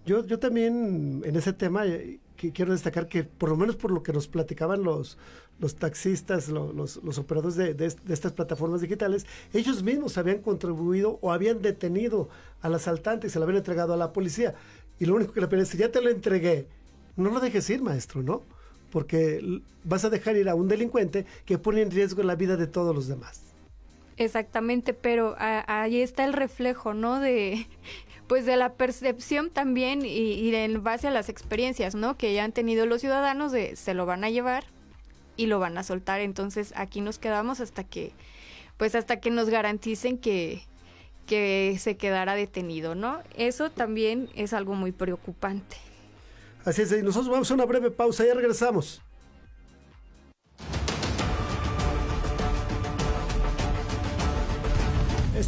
[0.05, 2.19] Yo, yo también en ese tema eh,
[2.51, 5.17] quiero destacar que por lo menos por lo que nos platicaban los,
[5.61, 11.31] los taxistas, los, los, operadores de, de, estas plataformas digitales, ellos mismos habían contribuido o
[11.33, 12.29] habían detenido
[12.63, 14.55] al asaltante y se lo habían entregado a la policía.
[14.99, 16.67] Y lo único que le pedían es, ya te lo entregué,
[17.17, 18.43] no lo dejes ir, maestro, ¿no?
[18.91, 22.67] Porque vas a dejar ir a un delincuente que pone en riesgo la vida de
[22.67, 23.52] todos los demás.
[24.25, 27.21] Exactamente, pero ahí está el reflejo, ¿no?
[27.21, 27.67] De
[28.27, 32.17] pues de la percepción también y, en base a las experiencias, ¿no?
[32.17, 34.65] Que ya han tenido los ciudadanos de se lo van a llevar
[35.37, 36.21] y lo van a soltar.
[36.21, 38.13] Entonces aquí nos quedamos hasta que,
[38.77, 40.63] pues hasta que nos garanticen que,
[41.27, 43.21] que se quedará detenido, ¿no?
[43.37, 45.77] Eso también es algo muy preocupante.
[46.65, 49.03] Así es, nosotros vamos a una breve pausa, y regresamos.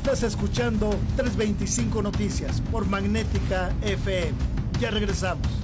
[0.04, 4.34] Estás escuchando 325 Noticias por Magnética FM.
[4.78, 5.63] Ya regresamos.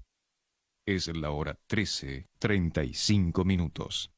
[0.91, 4.11] Es la hora 13, 35 minutos.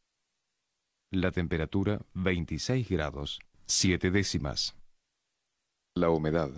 [1.11, 4.76] La temperatura 26 grados, 7 décimas.
[5.93, 6.49] La humedad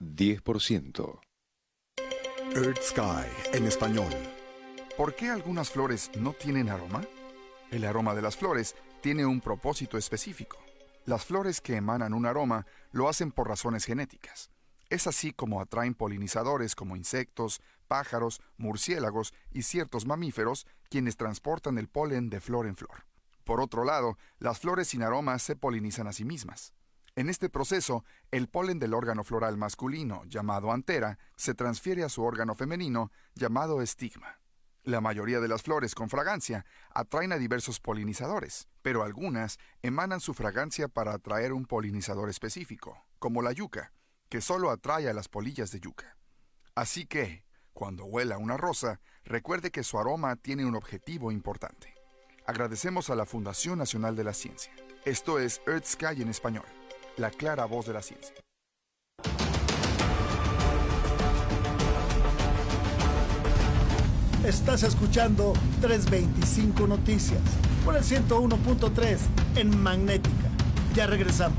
[0.00, 1.18] 10%.
[2.54, 4.12] Earth Sky en español.
[4.98, 7.02] ¿Por qué algunas flores no tienen aroma?
[7.70, 10.58] El aroma de las flores tiene un propósito específico.
[11.06, 14.50] Las flores que emanan un aroma lo hacen por razones genéticas.
[14.90, 21.88] Es así como atraen polinizadores como insectos, pájaros, murciélagos y ciertos mamíferos quienes transportan el
[21.88, 23.06] polen de flor en flor.
[23.44, 26.72] Por otro lado, las flores sin aroma se polinizan a sí mismas.
[27.16, 32.24] En este proceso, el polen del órgano floral masculino, llamado antera, se transfiere a su
[32.24, 34.40] órgano femenino, llamado estigma.
[34.82, 40.34] La mayoría de las flores con fragancia atraen a diversos polinizadores, pero algunas emanan su
[40.34, 43.92] fragancia para atraer un polinizador específico, como la yuca,
[44.28, 46.18] que solo atrae a las polillas de yuca.
[46.74, 47.43] Así que,
[47.74, 51.92] cuando huela una rosa, recuerde que su aroma tiene un objetivo importante.
[52.46, 54.72] Agradecemos a la Fundación Nacional de la Ciencia.
[55.04, 56.64] Esto es Earth Sky en español,
[57.16, 58.34] la clara voz de la ciencia.
[64.44, 67.40] Estás escuchando 325 Noticias
[67.84, 69.18] por el 101.3
[69.56, 70.50] en Magnética.
[70.94, 71.58] Ya regresamos.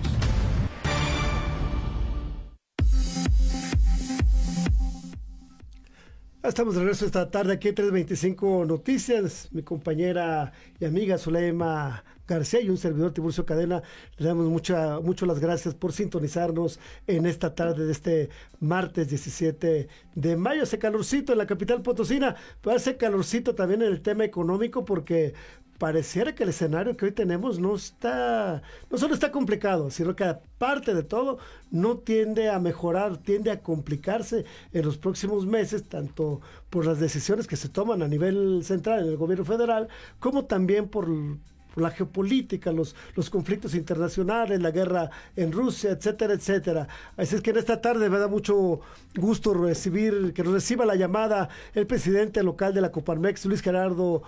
[6.47, 9.49] Estamos de regreso esta tarde aquí en 325 Noticias.
[9.51, 13.81] Mi compañera y amiga Zuleima García y un servidor Tiburcio Cadena,
[14.17, 18.29] le damos mucha, mucho las gracias por sintonizarnos en esta tarde de este
[18.59, 20.61] martes 17 de mayo.
[20.61, 25.33] Hace calorcito en la capital potosina, pero hace calorcito también en el tema económico porque
[25.77, 30.23] pareciera que el escenario que hoy tenemos no está, no solo está complicado, sino que
[30.23, 31.37] aparte de todo
[31.71, 37.47] no tiende a mejorar, tiende a complicarse en los próximos meses, tanto por las decisiones
[37.47, 41.07] que se toman a nivel central en el gobierno federal, como también por
[41.75, 46.87] la geopolítica, los, los conflictos internacionales, la guerra en Rusia, etcétera, etcétera.
[47.17, 48.81] Así es que en esta tarde me da mucho
[49.15, 54.23] gusto recibir, que nos reciba la llamada el presidente local de la Coparmex, Luis Gerardo,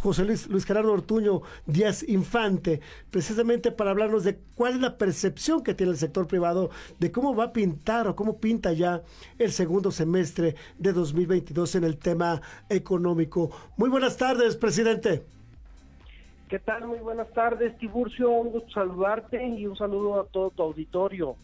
[0.00, 2.80] José Luis, Luis Gerardo Ortuño Díaz Infante,
[3.10, 7.34] precisamente para hablarnos de cuál es la percepción que tiene el sector privado de cómo
[7.34, 9.02] va a pintar o cómo pinta ya
[9.38, 13.50] el segundo semestre de 2022 en el tema económico.
[13.76, 15.39] Muy buenas tardes, presidente.
[16.50, 16.84] ¿Qué tal?
[16.84, 18.28] Muy buenas tardes, Tiburcio.
[18.28, 21.36] Un gusto saludarte y un saludo a todo tu auditorio.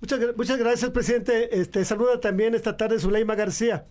[0.00, 1.58] Muchas, muchas gracias, presidente.
[1.60, 3.86] Este, saluda también esta tarde Zuleima García.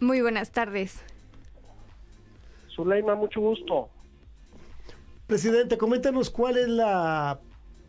[0.00, 1.02] Muy buenas tardes.
[2.74, 3.90] Zuleima, mucho gusto.
[5.26, 7.38] Presidente, coméntanos cuál es la,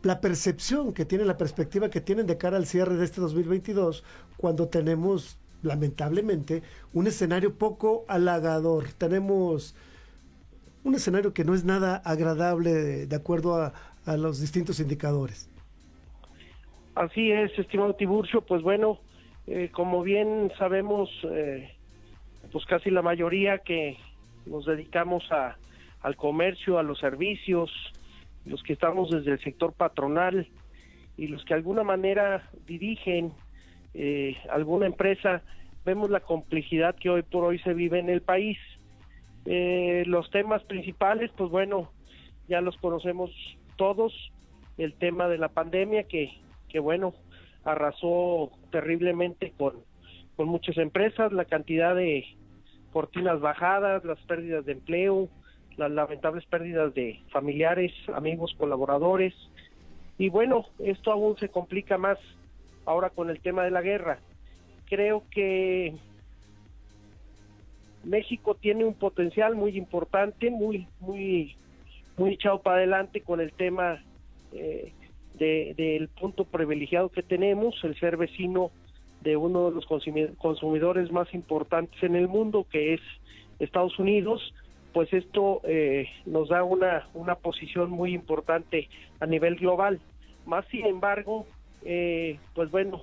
[0.02, 4.04] la percepción que tiene, la perspectiva que tienen de cara al cierre de este 2022,
[4.36, 8.92] cuando tenemos, lamentablemente, un escenario poco halagador.
[8.98, 9.74] Tenemos
[10.84, 13.72] un escenario que no es nada agradable de, acuerdo a,
[14.16, 15.50] los distintos indicadores.
[16.94, 19.00] Así es, estimado Tiburcio, pues bueno,
[19.46, 21.74] eh, como bien sabemos, eh,
[22.52, 23.96] pues casi la mayoría que
[24.46, 25.56] nos dedicamos a,
[26.02, 27.70] al comercio, a los servicios,
[28.44, 30.46] los que estamos desde el sector patronal
[31.16, 33.32] y los que de alguna manera dirigen
[33.94, 35.42] eh, alguna empresa,
[35.84, 38.58] vemos la complejidad que hoy por hoy se vive en el país.
[39.46, 41.90] Eh, los temas principales, pues bueno,
[42.48, 43.30] ya los conocemos
[43.76, 44.12] todos.
[44.76, 46.32] El tema de la pandemia que,
[46.68, 47.14] que bueno,
[47.64, 49.74] arrasó terriblemente con,
[50.36, 52.24] con muchas empresas, la cantidad de
[52.92, 55.28] cortinas bajadas, las pérdidas de empleo,
[55.76, 59.34] las lamentables pérdidas de familiares, amigos, colaboradores.
[60.18, 62.18] Y bueno, esto aún se complica más
[62.86, 64.18] ahora con el tema de la guerra.
[64.86, 65.94] Creo que
[68.04, 71.56] México tiene un potencial muy importante, muy, muy,
[72.16, 74.02] muy echado para adelante con el tema
[74.52, 74.92] eh,
[75.38, 78.70] del punto privilegiado que tenemos, el ser vecino
[79.22, 79.86] de uno de los
[80.38, 83.00] consumidores más importantes en el mundo, que es
[83.58, 84.54] Estados Unidos,
[84.92, 88.88] pues esto eh, nos da una, una posición muy importante
[89.18, 89.98] a nivel global.
[90.46, 91.46] Más sin embargo,
[91.84, 93.02] eh, pues bueno,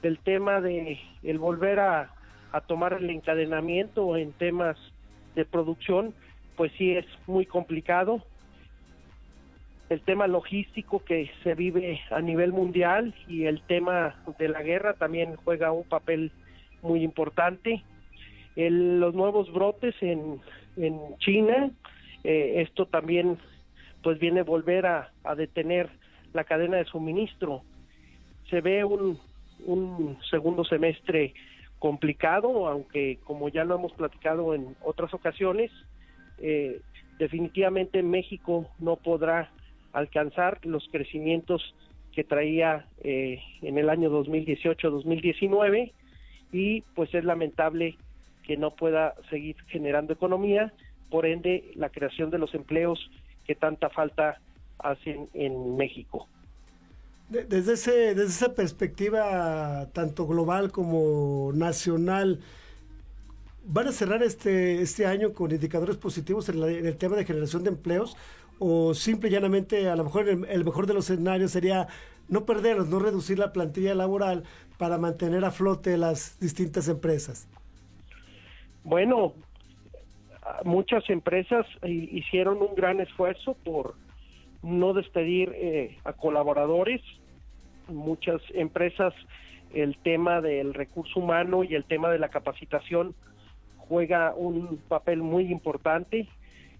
[0.00, 2.14] del tema de el volver a,
[2.52, 4.76] a tomar el encadenamiento en temas
[5.34, 6.14] de producción,
[6.56, 8.22] pues sí es muy complicado.
[9.88, 14.94] El tema logístico que se vive a nivel mundial y el tema de la guerra
[14.94, 16.30] también juega un papel
[16.82, 17.82] muy importante.
[18.56, 20.40] los nuevos brotes en,
[20.76, 21.70] en China,
[22.24, 23.38] eh, esto también
[24.02, 25.88] pues viene a volver a, a, detener
[26.32, 27.62] la cadena de suministro.
[28.50, 29.18] Se ve un,
[29.64, 31.34] un segundo semestre
[31.78, 35.70] complicado, aunque como ya lo hemos platicado en otras ocasiones,
[36.38, 36.80] eh,
[37.18, 39.50] definitivamente México no podrá
[39.92, 41.74] alcanzar los crecimientos
[42.12, 45.92] que traía eh, en el año 2018-2019
[46.52, 47.96] y pues es lamentable
[48.42, 50.72] que no pueda seguir generando economía,
[51.10, 53.10] por ende la creación de los empleos
[53.46, 54.40] que tanta falta
[54.78, 56.26] hacen en México.
[57.28, 62.40] Desde, ese, desde esa perspectiva, tanto global como nacional,
[63.64, 67.70] ¿van a cerrar este, este año con indicadores positivos en, el tema de generación de
[67.70, 68.16] empleos?
[68.58, 71.86] ¿O simple y llanamente, a lo mejor el, mejor de los escenarios sería
[72.28, 74.44] no perderlos, no reducir la plantilla laboral
[74.78, 77.46] para mantener a flote las distintas empresas?
[78.84, 79.34] Bueno,
[80.64, 83.94] muchas empresas hicieron un gran esfuerzo por
[84.62, 87.02] no despedir eh, a colaboradores.
[87.88, 89.14] Muchas empresas
[89.72, 93.14] el tema del recurso humano y el tema de la capacitación
[93.76, 96.28] juega un papel muy importante.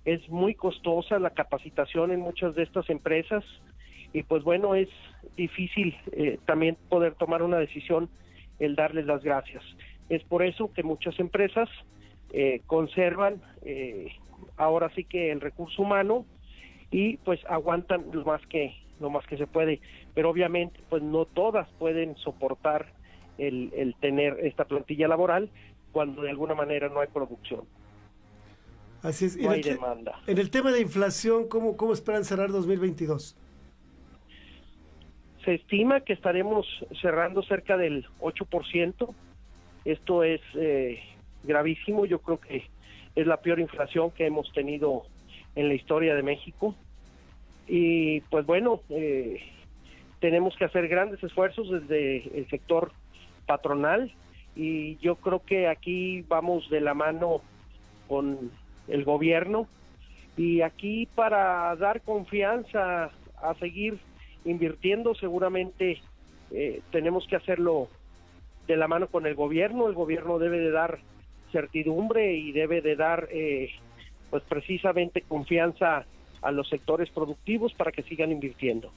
[0.05, 3.45] Es muy costosa la capacitación en muchas de estas empresas
[4.13, 4.89] y pues bueno, es
[5.37, 8.09] difícil eh, también poder tomar una decisión
[8.59, 9.63] el darles las gracias.
[10.09, 11.69] Es por eso que muchas empresas
[12.33, 13.43] eh, conservan
[14.57, 16.25] ahora sí que el recurso humano
[16.91, 19.81] y pues aguantan lo más que lo más que se puede
[20.15, 22.93] pero obviamente pues no todas pueden soportar
[23.39, 25.51] el, el tener esta plantilla laboral
[25.93, 27.65] cuando de alguna manera no hay producción
[29.03, 33.37] así es no hay demanda en el tema de inflación cómo cómo esperan cerrar 2022
[35.49, 36.67] se estima que estaremos
[37.01, 39.15] cerrando cerca del 8%.
[39.87, 41.01] Esto es eh,
[41.43, 42.05] gravísimo.
[42.05, 42.65] Yo creo que
[43.15, 45.05] es la peor inflación que hemos tenido
[45.55, 46.75] en la historia de México.
[47.69, 49.41] Y pues bueno, eh,
[50.21, 52.93] tenemos que hacer grandes esfuerzos desde el sector
[53.47, 54.13] patronal
[54.57, 57.43] y yo creo que aquí vamos de la mano
[58.09, 58.51] con
[58.89, 59.69] el gobierno
[60.37, 63.11] Y aquí para dar confianza
[63.43, 63.99] a seguir
[64.45, 66.01] invirtiendo, seguramente
[66.51, 67.89] eh, tenemos que hacerlo
[68.67, 69.89] de la mano con el gobierno.
[69.89, 71.01] El gobierno debe de dar
[71.53, 73.71] certidumbre y debe de dar, eh,
[74.31, 76.07] pues precisamente confianza
[76.43, 78.91] a los sectores productivos para que sigan invirtiendo.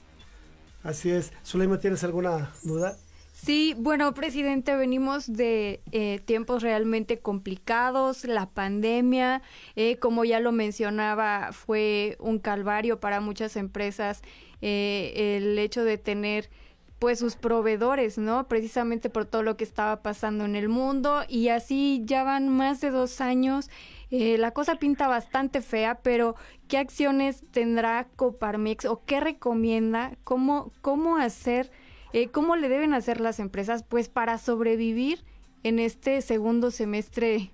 [0.82, 1.32] Así es.
[1.44, 2.96] Zuleima, ¿tienes alguna duda?
[3.32, 9.42] Sí, bueno, presidente, venimos de eh, tiempos realmente complicados, la pandemia,
[9.74, 14.22] eh, como ya lo mencionaba, fue un calvario para muchas empresas
[14.60, 16.50] eh, el hecho de tener
[16.98, 18.46] pues sus proveedores, ¿no?
[18.46, 22.80] Precisamente por todo lo que estaba pasando en el mundo y así ya van más
[22.80, 23.70] de dos años.
[24.12, 26.34] La cosa pinta bastante fea, pero
[26.68, 30.12] ¿qué acciones tendrá Coparmex o qué recomienda?
[30.22, 31.70] ¿Cómo, cómo hacer?
[32.12, 35.20] Eh, ¿Cómo le deben hacer las empresas pues para sobrevivir
[35.62, 37.50] en este segundo semestre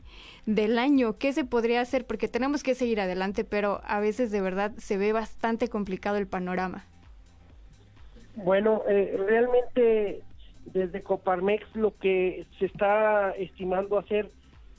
[0.47, 1.17] del año?
[1.17, 2.05] ¿Qué se podría hacer?
[2.07, 6.27] Porque tenemos que seguir adelante, pero a veces de verdad se ve bastante complicado el
[6.27, 6.87] panorama.
[8.35, 10.23] Bueno, eh, realmente
[10.73, 14.31] desde Coparmex lo que se está estimando hacer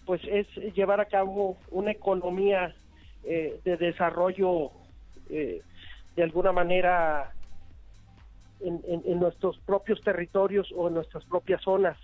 [0.10, 2.74] pues es llevar a cabo una economía
[3.24, 4.72] eh, de desarrollo
[5.30, 7.32] de alguna manera
[8.60, 11.95] en, nuestros propios territorios o en nuestras propias zonas.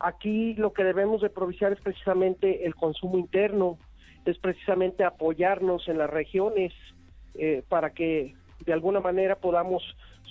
[0.00, 3.76] Aquí lo que debemos de propiciar es precisamente el consumo interno,
[4.24, 6.72] es precisamente apoyarnos en las regiones
[7.34, 9.82] eh, para que de alguna manera podamos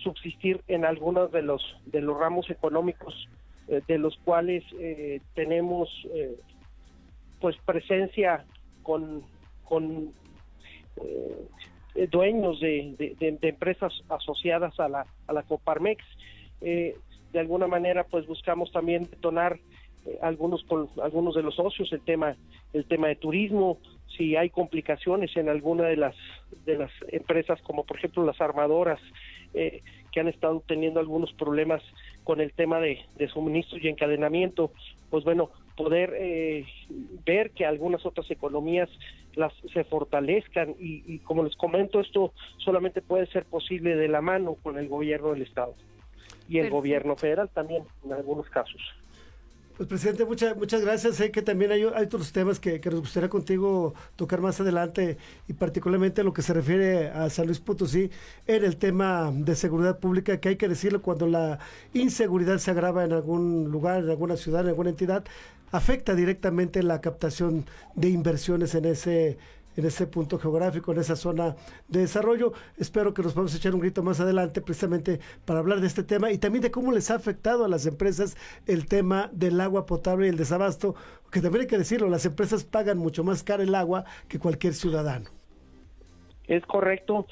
[0.02, 3.30] subsistir en algunos de los de los ramos económicos
[3.68, 5.90] eh, de los cuales eh, tenemos
[7.40, 8.46] pues presencia
[8.84, 9.24] con
[9.64, 10.14] con
[11.98, 16.04] eh, dueños de, empresas asociadas a la, a la Coparmex.
[16.62, 16.96] Eh,
[17.34, 19.60] de alguna manera, pues buscamos también detonar
[20.06, 22.36] eh, algunos con algunos de los socios el tema
[22.74, 23.80] el tema de turismo
[24.16, 26.16] si hay complicaciones en alguna de las
[26.66, 29.00] de las empresas como por ejemplo las armadoras
[29.54, 31.82] que han estado teniendo algunos problemas
[32.24, 34.72] con el tema de, de suministro y encadenamiento
[35.10, 36.66] pues bueno poder
[37.26, 38.90] ver que algunas otras economías
[39.36, 44.56] las se fortalezcan y, como les comento esto solamente puede ser posible de la mano
[44.56, 45.76] con el gobierno del estado
[46.50, 48.82] y el gobierno federal también en algunos casos.
[49.78, 51.18] Pues presidente, muchas muchas gracias.
[51.18, 55.18] Sé que también hay, hay otros temas que, nos gustaría contigo tocar más adelante
[55.48, 58.10] y particularmente lo que se refiere a San Luis Potosí
[58.48, 61.60] en el tema de seguridad pública, que hay que decirlo cuando la
[61.94, 65.26] inseguridad se agrava en algún lugar, en alguna ciudad, en alguna entidad,
[65.72, 67.66] afecta directamente la captación
[67.96, 69.38] de inversiones en ese
[69.78, 71.56] en ese punto geográfico, en esa zona
[71.88, 72.52] de desarrollo.
[72.78, 76.32] Espero que nos podamos echar un grito más adelante precisamente para hablar de este tema
[76.32, 80.26] y también de cómo les ha afectado a las empresas el tema del agua potable
[80.26, 80.96] y el desabasto,
[81.32, 84.74] que también hay que decirlo, las empresas pagan mucho más caro el agua que cualquier
[84.74, 85.30] ciudadano.
[86.48, 87.28] Es correcto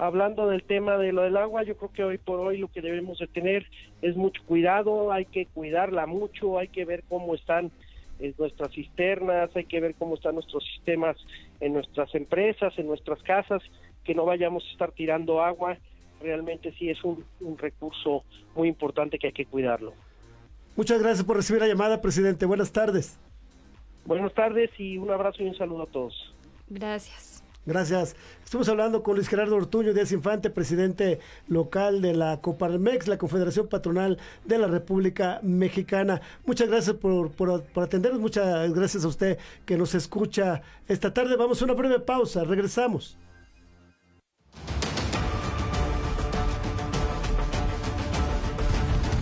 [0.00, 2.80] hablando del tema de lo del agua, yo creo que hoy por hoy lo que
[2.80, 3.66] debemos de tener
[4.00, 7.70] es mucho cuidado, hay que cuidarla mucho, hay que ver cómo están
[8.18, 11.16] eh, nuestras cisternas, hay que ver cómo están nuestros sistemas
[11.60, 13.62] en nuestras empresas, en nuestras casas,
[14.02, 15.76] que no vayamos a estar tirando agua,
[16.22, 18.24] realmente sí es un, un recurso
[18.54, 19.92] muy importante que hay que cuidarlo.
[20.76, 22.46] Muchas gracias por recibir la llamada, presidente.
[22.46, 23.18] Buenas tardes.
[24.06, 26.34] Buenas tardes y un abrazo y un saludo a todos.
[26.70, 27.44] Gracias.
[27.66, 28.16] Gracias.
[28.42, 33.68] Estamos hablando con Luis Gerardo Ortuño Díaz Infante, presidente local de la Coparmex, la Confederación
[33.68, 36.20] Patronal de la República Mexicana.
[36.46, 41.36] Muchas gracias por, por, atendernos, muchas gracias a usted que nos escucha esta tarde.
[41.36, 43.18] Vamos a una breve pausa, regresamos.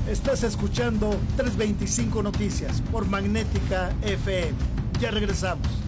[0.09, 4.55] Estás escuchando 325 Noticias por Magnética FM.
[5.01, 5.88] Ya regresamos.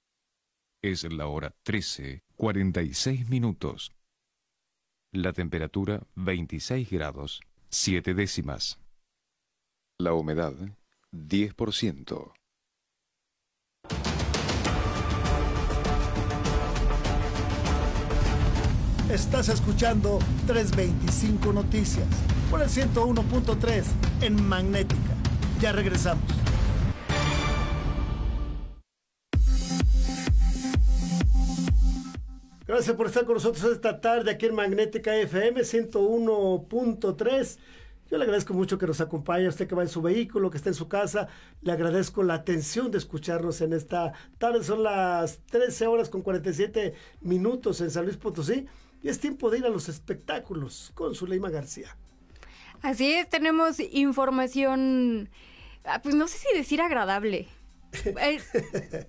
[0.83, 3.91] Es la hora 13, 46 minutos.
[5.11, 8.79] La temperatura 26 grados, 7 décimas.
[9.99, 10.55] La humedad
[11.11, 12.33] 10%.
[19.11, 20.17] Estás escuchando
[20.47, 22.07] 325 Noticias
[22.49, 23.83] por el 101.3
[24.21, 25.15] en Magnética.
[25.59, 26.23] Ya regresamos.
[32.71, 37.57] Gracias por estar con nosotros esta tarde aquí en Magnética FM 101.3.
[38.09, 40.69] Yo le agradezco mucho que nos acompañe, usted que va en su vehículo, que está
[40.69, 41.27] en su casa.
[41.63, 44.63] Le agradezco la atención de escucharnos en esta tarde.
[44.63, 48.67] Son las 13 horas con 47 minutos en San Luis Potosí
[49.03, 51.97] y es tiempo de ir a los espectáculos con Zuleima García.
[52.81, 55.29] Así es, tenemos información,
[55.83, 57.49] ah, pues no sé si decir agradable.
[57.93, 58.39] Eh,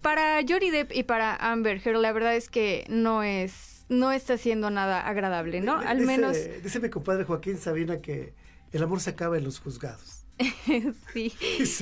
[0.01, 4.35] para Johnny Depp y para Amber Heard, la verdad es que no es, no está
[4.35, 5.79] haciendo nada agradable, ¿no?
[5.79, 6.37] Al menos.
[6.63, 8.35] Dice mi compadre Joaquín Sabina que
[8.73, 10.25] el amor se acaba en los juzgados.
[11.13, 11.33] sí.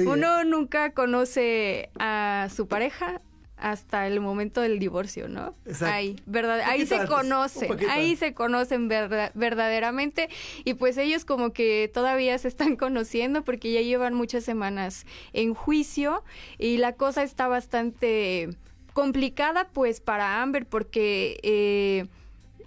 [0.06, 3.20] Uno nunca conoce a su pareja
[3.60, 5.54] hasta el momento del divorcio, ¿no?
[5.66, 5.94] Exacto.
[5.94, 10.28] Ahí, verdad, ahí se conocen, ahí se conocen verdaderamente
[10.64, 15.54] y pues ellos como que todavía se están conociendo porque ya llevan muchas semanas en
[15.54, 16.24] juicio
[16.58, 18.50] y la cosa está bastante
[18.92, 22.06] complicada pues para Amber porque eh,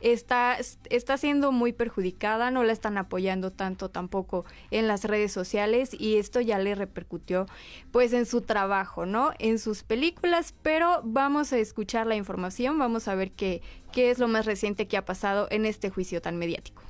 [0.04, 0.58] está,
[0.90, 6.18] está siendo muy perjudicada, no la están apoyando tanto tampoco en las redes sociales y
[6.18, 7.46] esto ya le repercutió
[7.92, 9.32] pues en su trabajo, ¿no?
[9.40, 14.20] En sus películas, pero vamos a escuchar la información, vamos a ver qué, qué es
[14.20, 16.84] lo más reciente que ha pasado en este juicio tan mediático.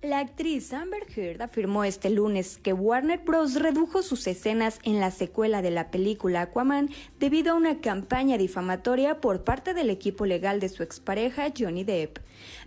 [0.00, 3.56] La actriz Amber Heard afirmó este lunes que Warner Bros.
[3.56, 6.88] redujo sus escenas en la secuela de la película Aquaman
[7.18, 12.18] debido a una campaña difamatoria por parte del equipo legal de su expareja Johnny Depp.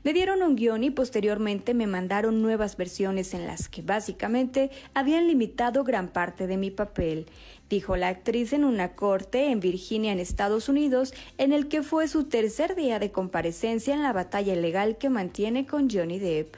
[0.04, 5.28] Me dieron un guion y posteriormente me mandaron nuevas versiones en las que básicamente habían
[5.28, 7.28] limitado gran parte de mi papel
[7.72, 12.08] dijo la actriz en una corte en Virginia, en Estados Unidos, en el que fue
[12.10, 16.58] su tercer día de comparecencia en la batalla legal que mantiene con Johnny Depp.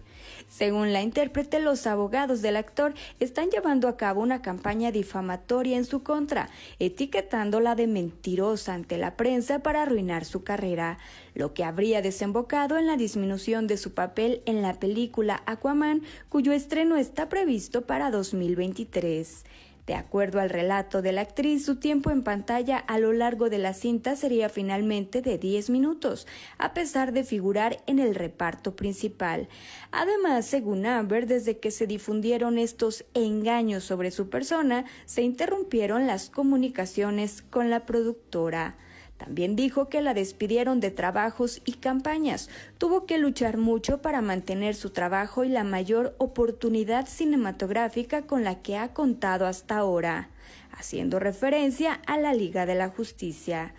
[0.56, 5.84] Según la intérprete, los abogados del actor están llevando a cabo una campaña difamatoria en
[5.84, 6.48] su contra,
[6.78, 11.00] etiquetándola de mentirosa ante la prensa para arruinar su carrera,
[11.34, 16.52] lo que habría desembocado en la disminución de su papel en la película Aquaman, cuyo
[16.52, 19.46] estreno está previsto para 2023.
[19.86, 23.58] De acuerdo al relato de la actriz, su tiempo en pantalla a lo largo de
[23.58, 26.26] la cinta sería finalmente de 10 minutos,
[26.58, 29.50] a pesar de figurar en el reparto principal.
[29.92, 36.30] Además, según Amber, desde que se difundieron estos engaños sobre su persona, se interrumpieron las
[36.30, 38.78] comunicaciones con la productora.
[39.18, 42.50] También dijo que la despidieron de trabajos y campañas.
[42.78, 48.62] Tuvo que luchar mucho para mantener su trabajo y la mayor oportunidad cinematográfica con la
[48.62, 50.30] que ha contado hasta ahora,
[50.72, 53.74] haciendo referencia a la Liga de la Justicia.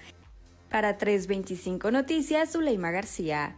[0.70, 3.56] Para 325 Noticias, Zuleima García.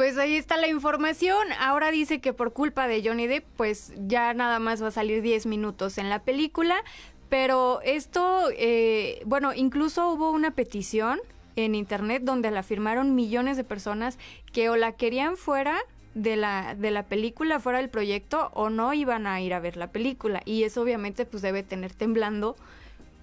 [0.00, 1.48] Pues ahí está la información.
[1.58, 5.20] Ahora dice que por culpa de Johnny Depp, pues ya nada más va a salir
[5.20, 6.82] 10 minutos en la película.
[7.30, 11.20] Pero esto, eh, bueno, incluso hubo una petición
[11.56, 14.18] en internet donde la firmaron millones de personas
[14.52, 15.78] que o la querían fuera
[16.14, 19.76] de la, de la película, fuera del proyecto, o no iban a ir a ver
[19.76, 20.42] la película.
[20.44, 22.56] Y eso obviamente pues debe tener temblando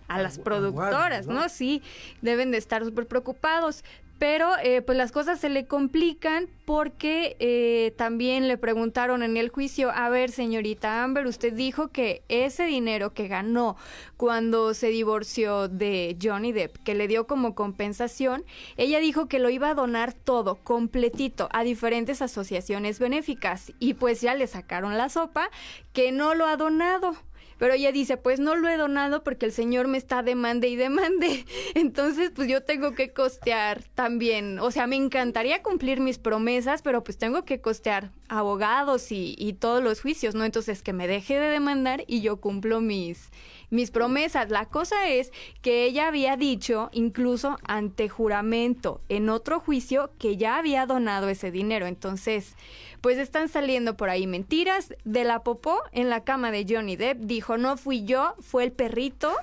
[0.07, 1.49] a las productoras, ¿no?
[1.49, 1.81] Sí,
[2.21, 3.83] deben de estar súper preocupados.
[4.19, 9.49] Pero eh, pues las cosas se le complican porque eh, también le preguntaron en el
[9.49, 13.77] juicio, a ver señorita Amber, usted dijo que ese dinero que ganó
[14.17, 18.43] cuando se divorció de Johnny Depp, que le dio como compensación,
[18.75, 24.21] ella dijo que lo iba a donar todo, completito, a diferentes asociaciones benéficas y pues
[24.21, 25.49] ya le sacaron la sopa
[25.93, 27.15] que no lo ha donado.
[27.57, 30.75] Pero ella dice, pues no lo he donado porque el señor me está demande y
[30.75, 31.45] demande.
[31.75, 34.59] Entonces, pues yo tengo que costear también.
[34.59, 39.53] O sea, me encantaría cumplir mis promesas, pero pues tengo que costear abogados y, y
[39.53, 40.45] todos los juicios, ¿no?
[40.45, 43.29] Entonces, que me deje de demandar y yo cumplo mis,
[43.69, 44.49] mis promesas.
[44.49, 50.57] La cosa es que ella había dicho, incluso ante juramento, en otro juicio, que ya
[50.57, 51.85] había donado ese dinero.
[51.85, 52.55] Entonces,
[53.01, 54.93] pues están saliendo por ahí mentiras.
[55.03, 58.71] De la popó en la cama de Johnny Depp dijo, no fui yo, fue el
[58.71, 59.33] perrito.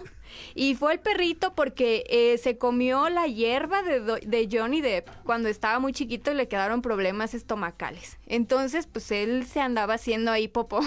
[0.54, 5.48] Y fue el perrito porque eh, se comió la hierba de, de, Johnny Depp cuando
[5.48, 8.18] estaba muy chiquito y le quedaron problemas estomacales.
[8.26, 10.80] Entonces, pues él se andaba haciendo ahí popó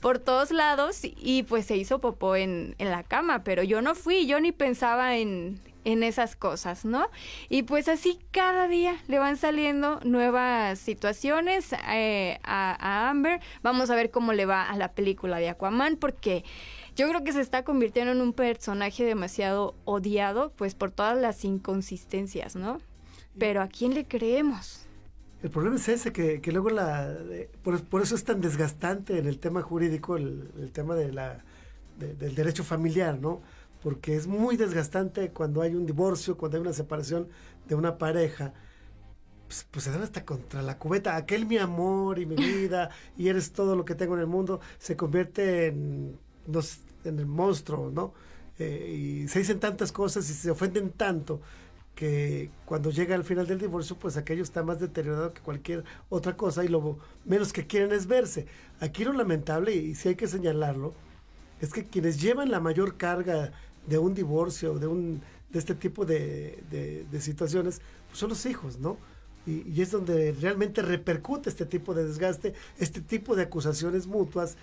[0.00, 3.94] por todos lados y pues se hizo popó en, en la cama, pero yo no
[3.94, 7.08] fui, yo ni pensaba en, en esas cosas, ¿no?
[7.48, 13.40] Y pues así cada día le van saliendo nuevas situaciones eh, a, Amber.
[13.62, 16.44] Vamos a ver cómo le va a la película de Aquaman, porque
[16.96, 21.44] yo creo que se está convirtiendo en un personaje demasiado odiado, pues por todas las
[21.44, 22.80] inconsistencias, ¿no?
[23.38, 24.81] Pero ¿a quién le creemos?
[25.42, 27.16] El problema es ese, que, que luego la...
[27.62, 31.44] por, eso es tan desgastante en el tema jurídico, el, tema de la,
[31.98, 33.40] del derecho familiar, ¿no?
[33.82, 37.28] porque es muy desgastante cuando hay un divorcio, cuando hay una separación
[37.68, 38.54] de una pareja.
[39.46, 41.16] Pues, pues, se dan hasta contra la cubeta.
[41.16, 44.60] Aquel mi amor y mi vida y eres todo lo que tengo en el mundo
[44.78, 46.18] se convierte en,
[47.04, 48.14] en el monstruo, ¿no?
[48.58, 51.40] Eh, y se dicen tantas cosas y se ofenden tanto
[51.94, 56.36] que cuando llega al final del divorcio, pues aquello está más deteriorado que cualquier otra
[56.36, 58.46] cosa y lo menos que quieren es verse.
[58.80, 60.94] Aquí lo lamentable, y si hay que señalarlo,
[61.60, 63.52] es que quienes llevan la mayor carga
[63.86, 66.62] de un divorcio, de, un, de este tipo de,
[67.10, 68.96] de, situaciones, pues son los hijos, ¿no?
[69.46, 74.56] Y, es donde realmente repercute este tipo de desgaste, este tipo de acusaciones mutuas,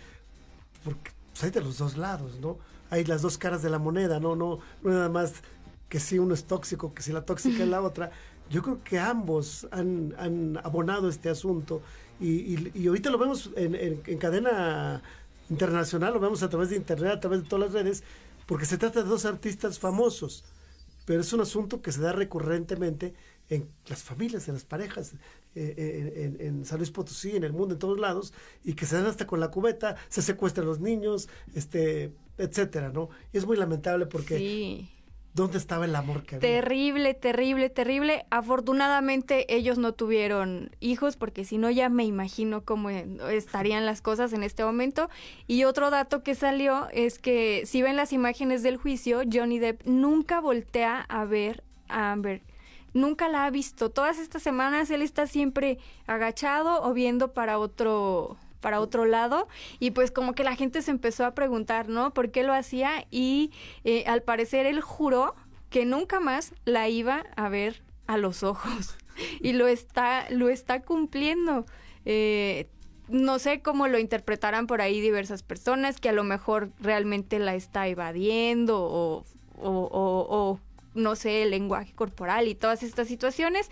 [0.83, 2.57] porque pues, hay de los dos lados, ¿no?
[2.89, 4.35] Hay las dos caras de la moneda, ¿no?
[4.35, 5.35] No, no nada más
[5.89, 8.11] que si uno es tóxico, que si la tóxica es la otra.
[8.49, 11.81] Yo creo que ambos han, han abonado este asunto
[12.19, 15.01] y, y, ahorita lo vemos en, en, cadena
[15.49, 18.03] internacional, lo vemos a través de internet, a través de todas las redes,
[18.45, 20.43] porque se trata de dos artistas famosos,
[21.05, 23.13] pero es un asunto que se da recurrentemente
[23.49, 25.13] en las familias, en las parejas,
[25.55, 28.33] eh, eh, en, en, San Luis Potosí, en el mundo, en todos lados,
[28.63, 33.09] y que se dan hasta con la cubeta, se secuestran los niños, este, etcétera, ¿no?
[33.31, 34.89] Y es muy lamentable porque sí.
[35.33, 36.37] ¿Dónde estaba el amor que?
[36.37, 38.25] Terrible, terrible, terrible.
[38.31, 44.33] Afortunadamente ellos no tuvieron hijos porque si no ya me imagino cómo estarían las cosas
[44.33, 45.09] en este momento.
[45.47, 49.85] Y otro dato que salió es que si ven las imágenes del juicio, Johnny Depp
[49.85, 52.41] nunca voltea a ver a Amber.
[52.93, 53.91] Nunca la ha visto.
[53.91, 55.77] Todas estas semanas él está siempre
[56.07, 59.47] agachado o viendo para otro para otro lado
[59.79, 62.13] y pues como que la gente se empezó a preguntar, ¿no?
[62.13, 63.05] ¿Por qué lo hacía?
[63.09, 63.51] Y
[63.83, 65.35] eh, al parecer él juró
[65.69, 68.97] que nunca más la iba a ver a los ojos
[69.39, 71.65] y lo está, lo está cumpliendo.
[72.05, 72.67] Eh,
[73.07, 77.55] no sé cómo lo interpretarán por ahí diversas personas, que a lo mejor realmente la
[77.55, 79.25] está evadiendo o,
[79.57, 80.59] o, o, o
[80.93, 83.69] no sé, el lenguaje corporal y todas estas situaciones,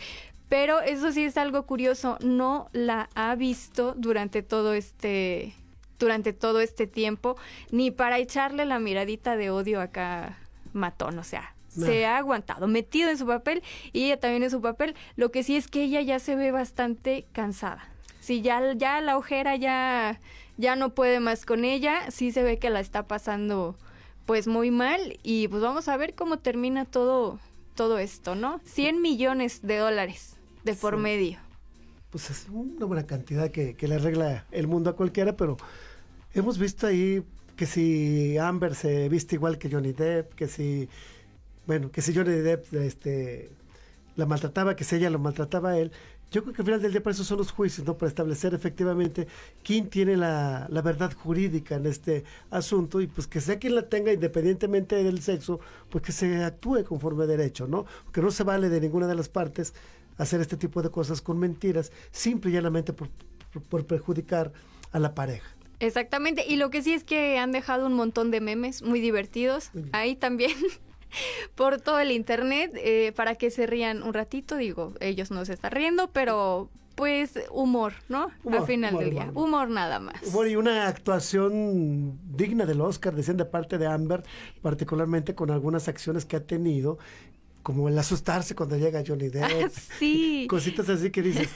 [0.50, 5.54] pero eso sí es algo curioso, no la ha visto durante todo este
[6.00, 7.38] durante todo este tiempo
[7.72, 10.38] ni para echarle la miradita de odio acá
[10.74, 14.62] matón, o sea, se ha aguantado, metido en su papel y ella también en su
[14.62, 14.96] papel.
[15.16, 17.88] Lo que sí es que ella ya se ve bastante cansada.
[18.20, 20.20] Si ya, ya la ojera ya,
[20.58, 23.76] ya no puede más con ella, sí se ve que la está pasando
[24.26, 27.40] pues muy mal y pues vamos a ver cómo termina todo,
[27.76, 28.60] todo esto, ¿no?
[28.66, 31.38] 100 millones de dólares de por medio.
[32.10, 35.58] Pues es una buena cantidad que, le arregla el mundo a cualquiera, pero
[36.34, 37.24] hemos visto ahí
[37.56, 40.88] que si Amber se viste igual que Johnny Depp, que si,
[41.66, 43.50] bueno, que si Johnny Depp este,
[44.16, 45.92] la maltrataba, que si ella lo maltrataba a él.
[46.30, 47.98] Yo creo que al final del día para eso son los juicios, ¿no?
[47.98, 49.28] Para establecer efectivamente
[49.64, 53.84] quién tiene la, la, verdad jurídica en este asunto y pues que sea quien la
[53.84, 57.86] tenga independientemente del sexo, pues que se actúe conforme a derecho, ¿no?
[58.12, 59.74] Que no se vale de ninguna de las partes
[60.18, 63.10] hacer este tipo de cosas con mentiras, simple y llanamente por,
[63.86, 64.52] perjudicar
[64.92, 65.48] a la pareja.
[65.80, 69.70] Exactamente, y lo que sí es que han dejado un montón de memes muy divertidos
[69.92, 70.56] ahí también
[71.56, 75.54] por todo el internet eh, para que se rían un ratito, digo, ellos no se
[75.54, 78.32] están riendo, pero pues humor, ¿no?
[78.52, 80.16] Al final del día, humor, nada más.
[80.26, 84.24] Humor y una actuación digna del Oscar, decían de parte de Amber,
[84.64, 86.98] particularmente con algunas acciones que ha tenido
[87.68, 89.44] como el asustarse cuando llega Johnny Depp.
[89.44, 90.48] Ah, sí.
[90.50, 91.50] Cositas así que dices,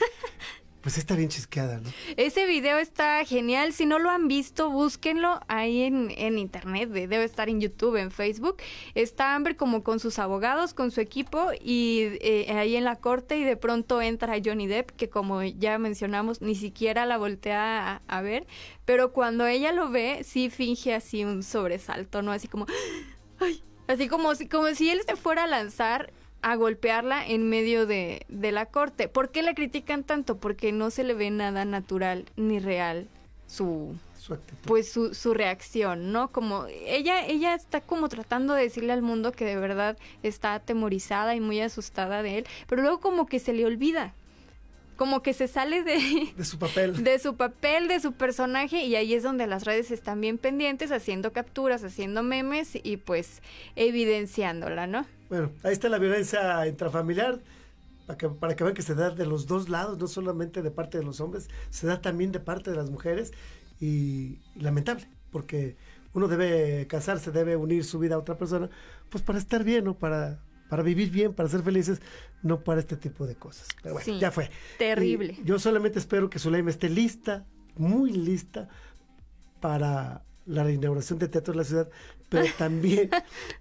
[0.81, 1.89] pues está bien chisqueada, ¿no?
[2.17, 3.71] Ese video está genial.
[3.71, 6.89] Si no lo han visto, búsquenlo ahí en, en internet.
[6.89, 8.57] Debe estar en YouTube, en Facebook.
[8.93, 13.37] Está Amber como con sus abogados, con su equipo y eh, ahí en la corte
[13.37, 18.01] y de pronto entra Johnny Depp, que como ya mencionamos, ni siquiera la voltea a,
[18.09, 18.47] a ver.
[18.83, 22.33] Pero cuando ella lo ve, sí finge así un sobresalto, ¿no?
[22.33, 22.65] Así como,
[23.39, 23.63] ¡ay!
[23.87, 26.11] Así como si, como si él se fuera a lanzar
[26.41, 29.07] a golpearla en medio de, de la corte.
[29.07, 30.37] ¿Por qué le critican tanto?
[30.37, 33.07] Porque no se le ve nada natural ni real
[33.51, 33.95] su,
[34.63, 36.31] pues su, su reacción, ¿no?
[36.31, 41.35] Como ella, ella está como tratando de decirle al mundo que de verdad está atemorizada
[41.35, 44.13] y muy asustada de él, pero luego como que se le olvida
[45.01, 47.03] como que se sale de, de su papel.
[47.03, 50.91] De su papel, de su personaje, y ahí es donde las redes están bien pendientes,
[50.91, 53.41] haciendo capturas, haciendo memes y pues
[53.75, 55.07] evidenciándola, ¿no?
[55.27, 57.39] Bueno, ahí está la violencia intrafamiliar.
[58.05, 60.69] Para que, para que vean que se da de los dos lados, no solamente de
[60.69, 63.31] parte de los hombres, se da también de parte de las mujeres
[63.79, 65.77] y, y lamentable, porque
[66.13, 68.69] uno debe casarse, debe unir su vida a otra persona,
[69.09, 69.97] pues para estar bien, ¿no?
[69.97, 71.99] Para, para vivir bien, para ser felices,
[72.43, 73.67] no para este tipo de cosas.
[73.83, 74.49] Pero bueno, ya fue.
[74.77, 75.37] Terrible.
[75.43, 77.45] yo solamente espero que Zuleima esté lista,
[77.75, 78.69] muy lista,
[79.59, 81.89] para la reinauguración de Teatro de la Ciudad,
[82.29, 83.09] pero también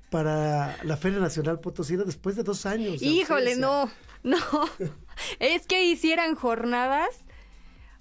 [0.09, 3.03] para la Feria Nacional Potosina después de dos años.
[3.03, 3.91] Híjole, no,
[4.23, 4.39] no.
[5.41, 7.09] es que hicieran jornadas.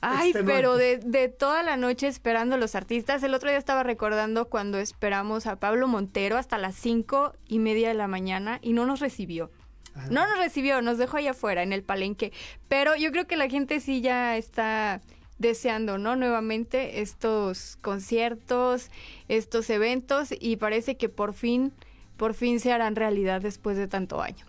[0.02, 3.22] Ay, pero de, de, toda la noche esperando a los artistas.
[3.24, 7.90] El otro día estaba recordando cuando esperamos a Pablo Montero hasta las cinco y media
[7.90, 9.52] de la mañana y no nos recibió.
[9.96, 12.32] Ah, no nos recibió, nos dejó allá afuera en el palenque.
[12.68, 15.02] Pero yo creo que la gente sí ya está
[15.38, 16.16] deseando, ¿no?
[16.16, 18.92] Nuevamente estos conciertos,
[19.28, 21.74] estos eventos y parece que por fin,
[22.18, 24.46] por fin se harán realidad después de tanto año.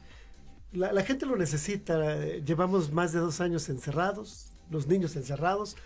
[0.72, 2.16] La, gente lo necesita.
[2.44, 5.76] Llevamos más de dos años encerrados, los niños encerrados.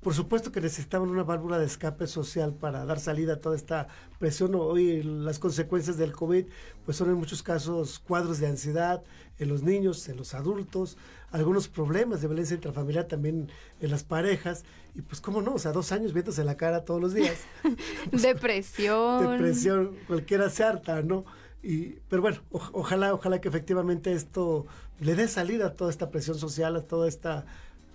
[0.00, 3.88] Por supuesto que necesitaban una válvula de escape social para dar salida a toda esta
[4.18, 4.54] presión.
[4.54, 6.46] Hoy las consecuencias del COVID
[6.86, 9.02] pues son en muchos casos cuadros de ansiedad
[9.38, 10.96] en los niños, en los adultos,
[11.30, 14.64] algunos problemas de violencia intrafamiliar también en las parejas.
[14.94, 15.54] Y pues, ¿cómo no?
[15.54, 17.36] O sea, dos años viéndose la cara todos los días.
[18.10, 19.32] depresión.
[19.32, 21.26] Depresión, cualquiera se harta, ¿no?
[21.62, 24.66] Y, pero bueno, ojalá, ojalá que efectivamente esto
[24.98, 27.44] le dé salida a toda esta presión social, a toda esta,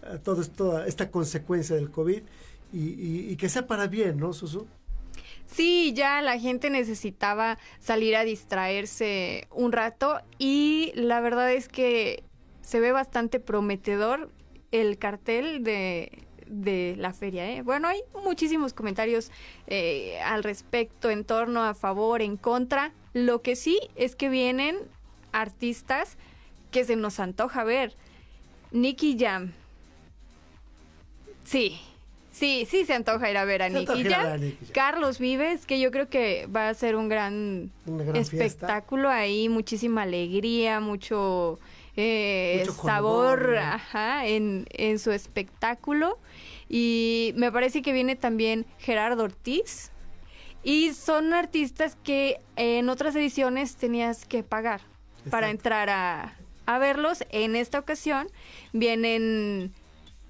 [0.05, 2.21] a todo esto, esta consecuencia del COVID
[2.73, 4.67] y, y que sea para bien, ¿no, Susu?
[5.45, 12.23] Sí, ya la gente necesitaba salir a distraerse un rato y la verdad es que
[12.61, 14.31] se ve bastante prometedor
[14.71, 16.11] el cartel de,
[16.47, 17.49] de la feria.
[17.49, 17.61] ¿eh?
[17.61, 19.31] Bueno, hay muchísimos comentarios
[19.67, 22.91] eh, al respecto, en torno, a favor, en contra.
[23.13, 24.77] Lo que sí es que vienen
[25.31, 26.17] artistas
[26.71, 27.95] que se nos antoja ver.
[28.71, 29.53] Nicky Jam.
[31.45, 31.79] Sí,
[32.31, 34.41] sí, sí se antoja ir a ver a Nicky Jam.
[34.73, 37.71] Carlos Vives, que yo creo que va a ser un gran,
[38.13, 41.59] espectáculo ahí, muchísima alegría, mucho
[41.95, 43.57] eh, sabor
[44.23, 46.17] en, en su espectáculo.
[46.67, 49.91] Y me parece que viene también Gerardo Ortiz.
[50.63, 54.81] Y son artistas que en otras ediciones tenías que pagar
[55.29, 56.33] para entrar a,
[56.65, 57.23] a verlos.
[57.29, 58.27] En esta ocasión
[58.73, 59.71] vienen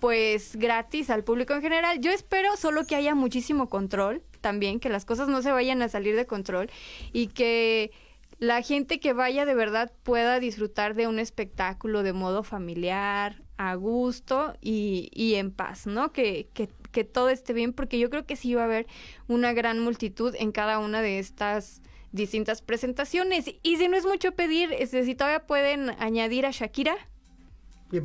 [0.06, 2.00] pues gratis al público en general.
[2.00, 5.90] Yo espero solo que haya muchísimo control también, que las cosas no se vayan a
[5.90, 6.70] salir de control
[7.12, 7.90] y que
[8.38, 13.74] la gente que vaya de verdad pueda disfrutar de un espectáculo de modo familiar, a
[13.74, 16.12] gusto y, y en paz, ¿no?
[16.12, 18.86] Que, que, que, todo esté bien, porque yo creo que sí va a haber
[19.28, 21.82] una gran multitud en cada una de estas
[22.12, 23.50] distintas presentaciones.
[23.64, 26.96] Y si no es mucho pedir, este, si todavía pueden añadir a Shakira,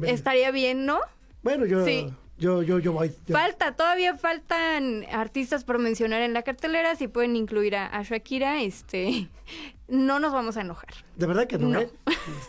[0.06, 0.98] estaría bien, ¿no?
[1.42, 1.84] Bueno, yo...
[2.40, 3.10] Yo, yo, yo voy.
[3.30, 6.96] Falta, todavía faltan artistas por mencionar en la cartelera.
[6.96, 9.28] Si pueden incluir a, Shakira, este,
[9.88, 10.94] no nos vamos a enojar.
[11.16, 11.90] De verdad que no, ¿eh?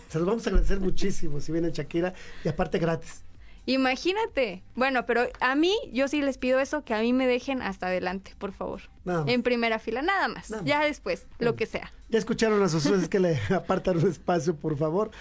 [0.08, 2.14] Se los vamos a agradecer muchísimo si viene Shakira
[2.46, 3.26] y aparte gratis.
[3.66, 4.64] Imagínate.
[4.76, 7.88] Bueno, pero a mí, yo sí les pido eso, que a mí me dejen hasta
[7.88, 8.82] adelante, por favor.
[9.28, 10.54] En primera fila, nada más.
[10.64, 11.92] ya después, lo que sea.
[12.10, 15.12] Ya escucharon a sus es que le apartan un espacio, por favor.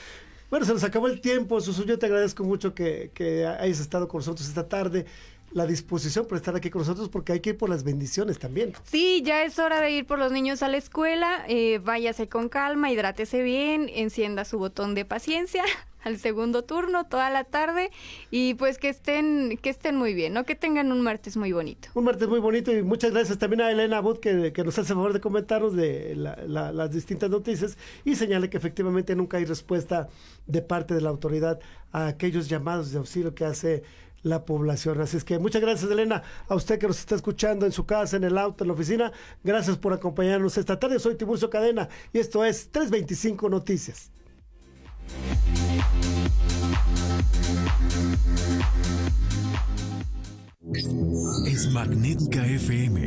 [0.51, 1.61] Bueno, se nos acabó el tiempo.
[1.61, 5.07] Susu, yo te agradezco mucho que, que hayas estado con nosotros esta tarde
[5.53, 8.73] la disposición por estar aquí con nosotros porque hay que ir por las bendiciones también.
[8.85, 11.45] Sí, ya es hora de ir por los niños a la escuela.
[11.49, 15.65] Eh, váyase con calma, hidrátese bien, encienda su botón de paciencia
[16.05, 17.91] al segundo turno toda la tarde
[18.31, 20.45] y pues que estén que estén muy bien, ¿no?
[20.45, 21.89] Que tengan un martes muy bonito.
[21.95, 25.13] Un martes muy bonito y muchas gracias también a Elena Bud que, nos hace favor
[25.13, 30.09] de comentarnos de las distintas noticias y señala que efectivamente nunca hay respuesta
[30.47, 31.61] de parte de la autoridad
[31.93, 33.83] a aquellos llamados de auxilio que hace
[34.23, 35.01] la población.
[35.01, 38.17] Así es que muchas gracias, Elena, a usted que nos está escuchando en su casa,
[38.17, 39.13] en el auto, en la oficina.
[39.43, 40.99] Gracias por acompañarnos esta tarde.
[40.99, 44.11] Soy Tiburcio Cadena y esto es 325 Noticias.
[51.47, 53.07] Es Magnética FM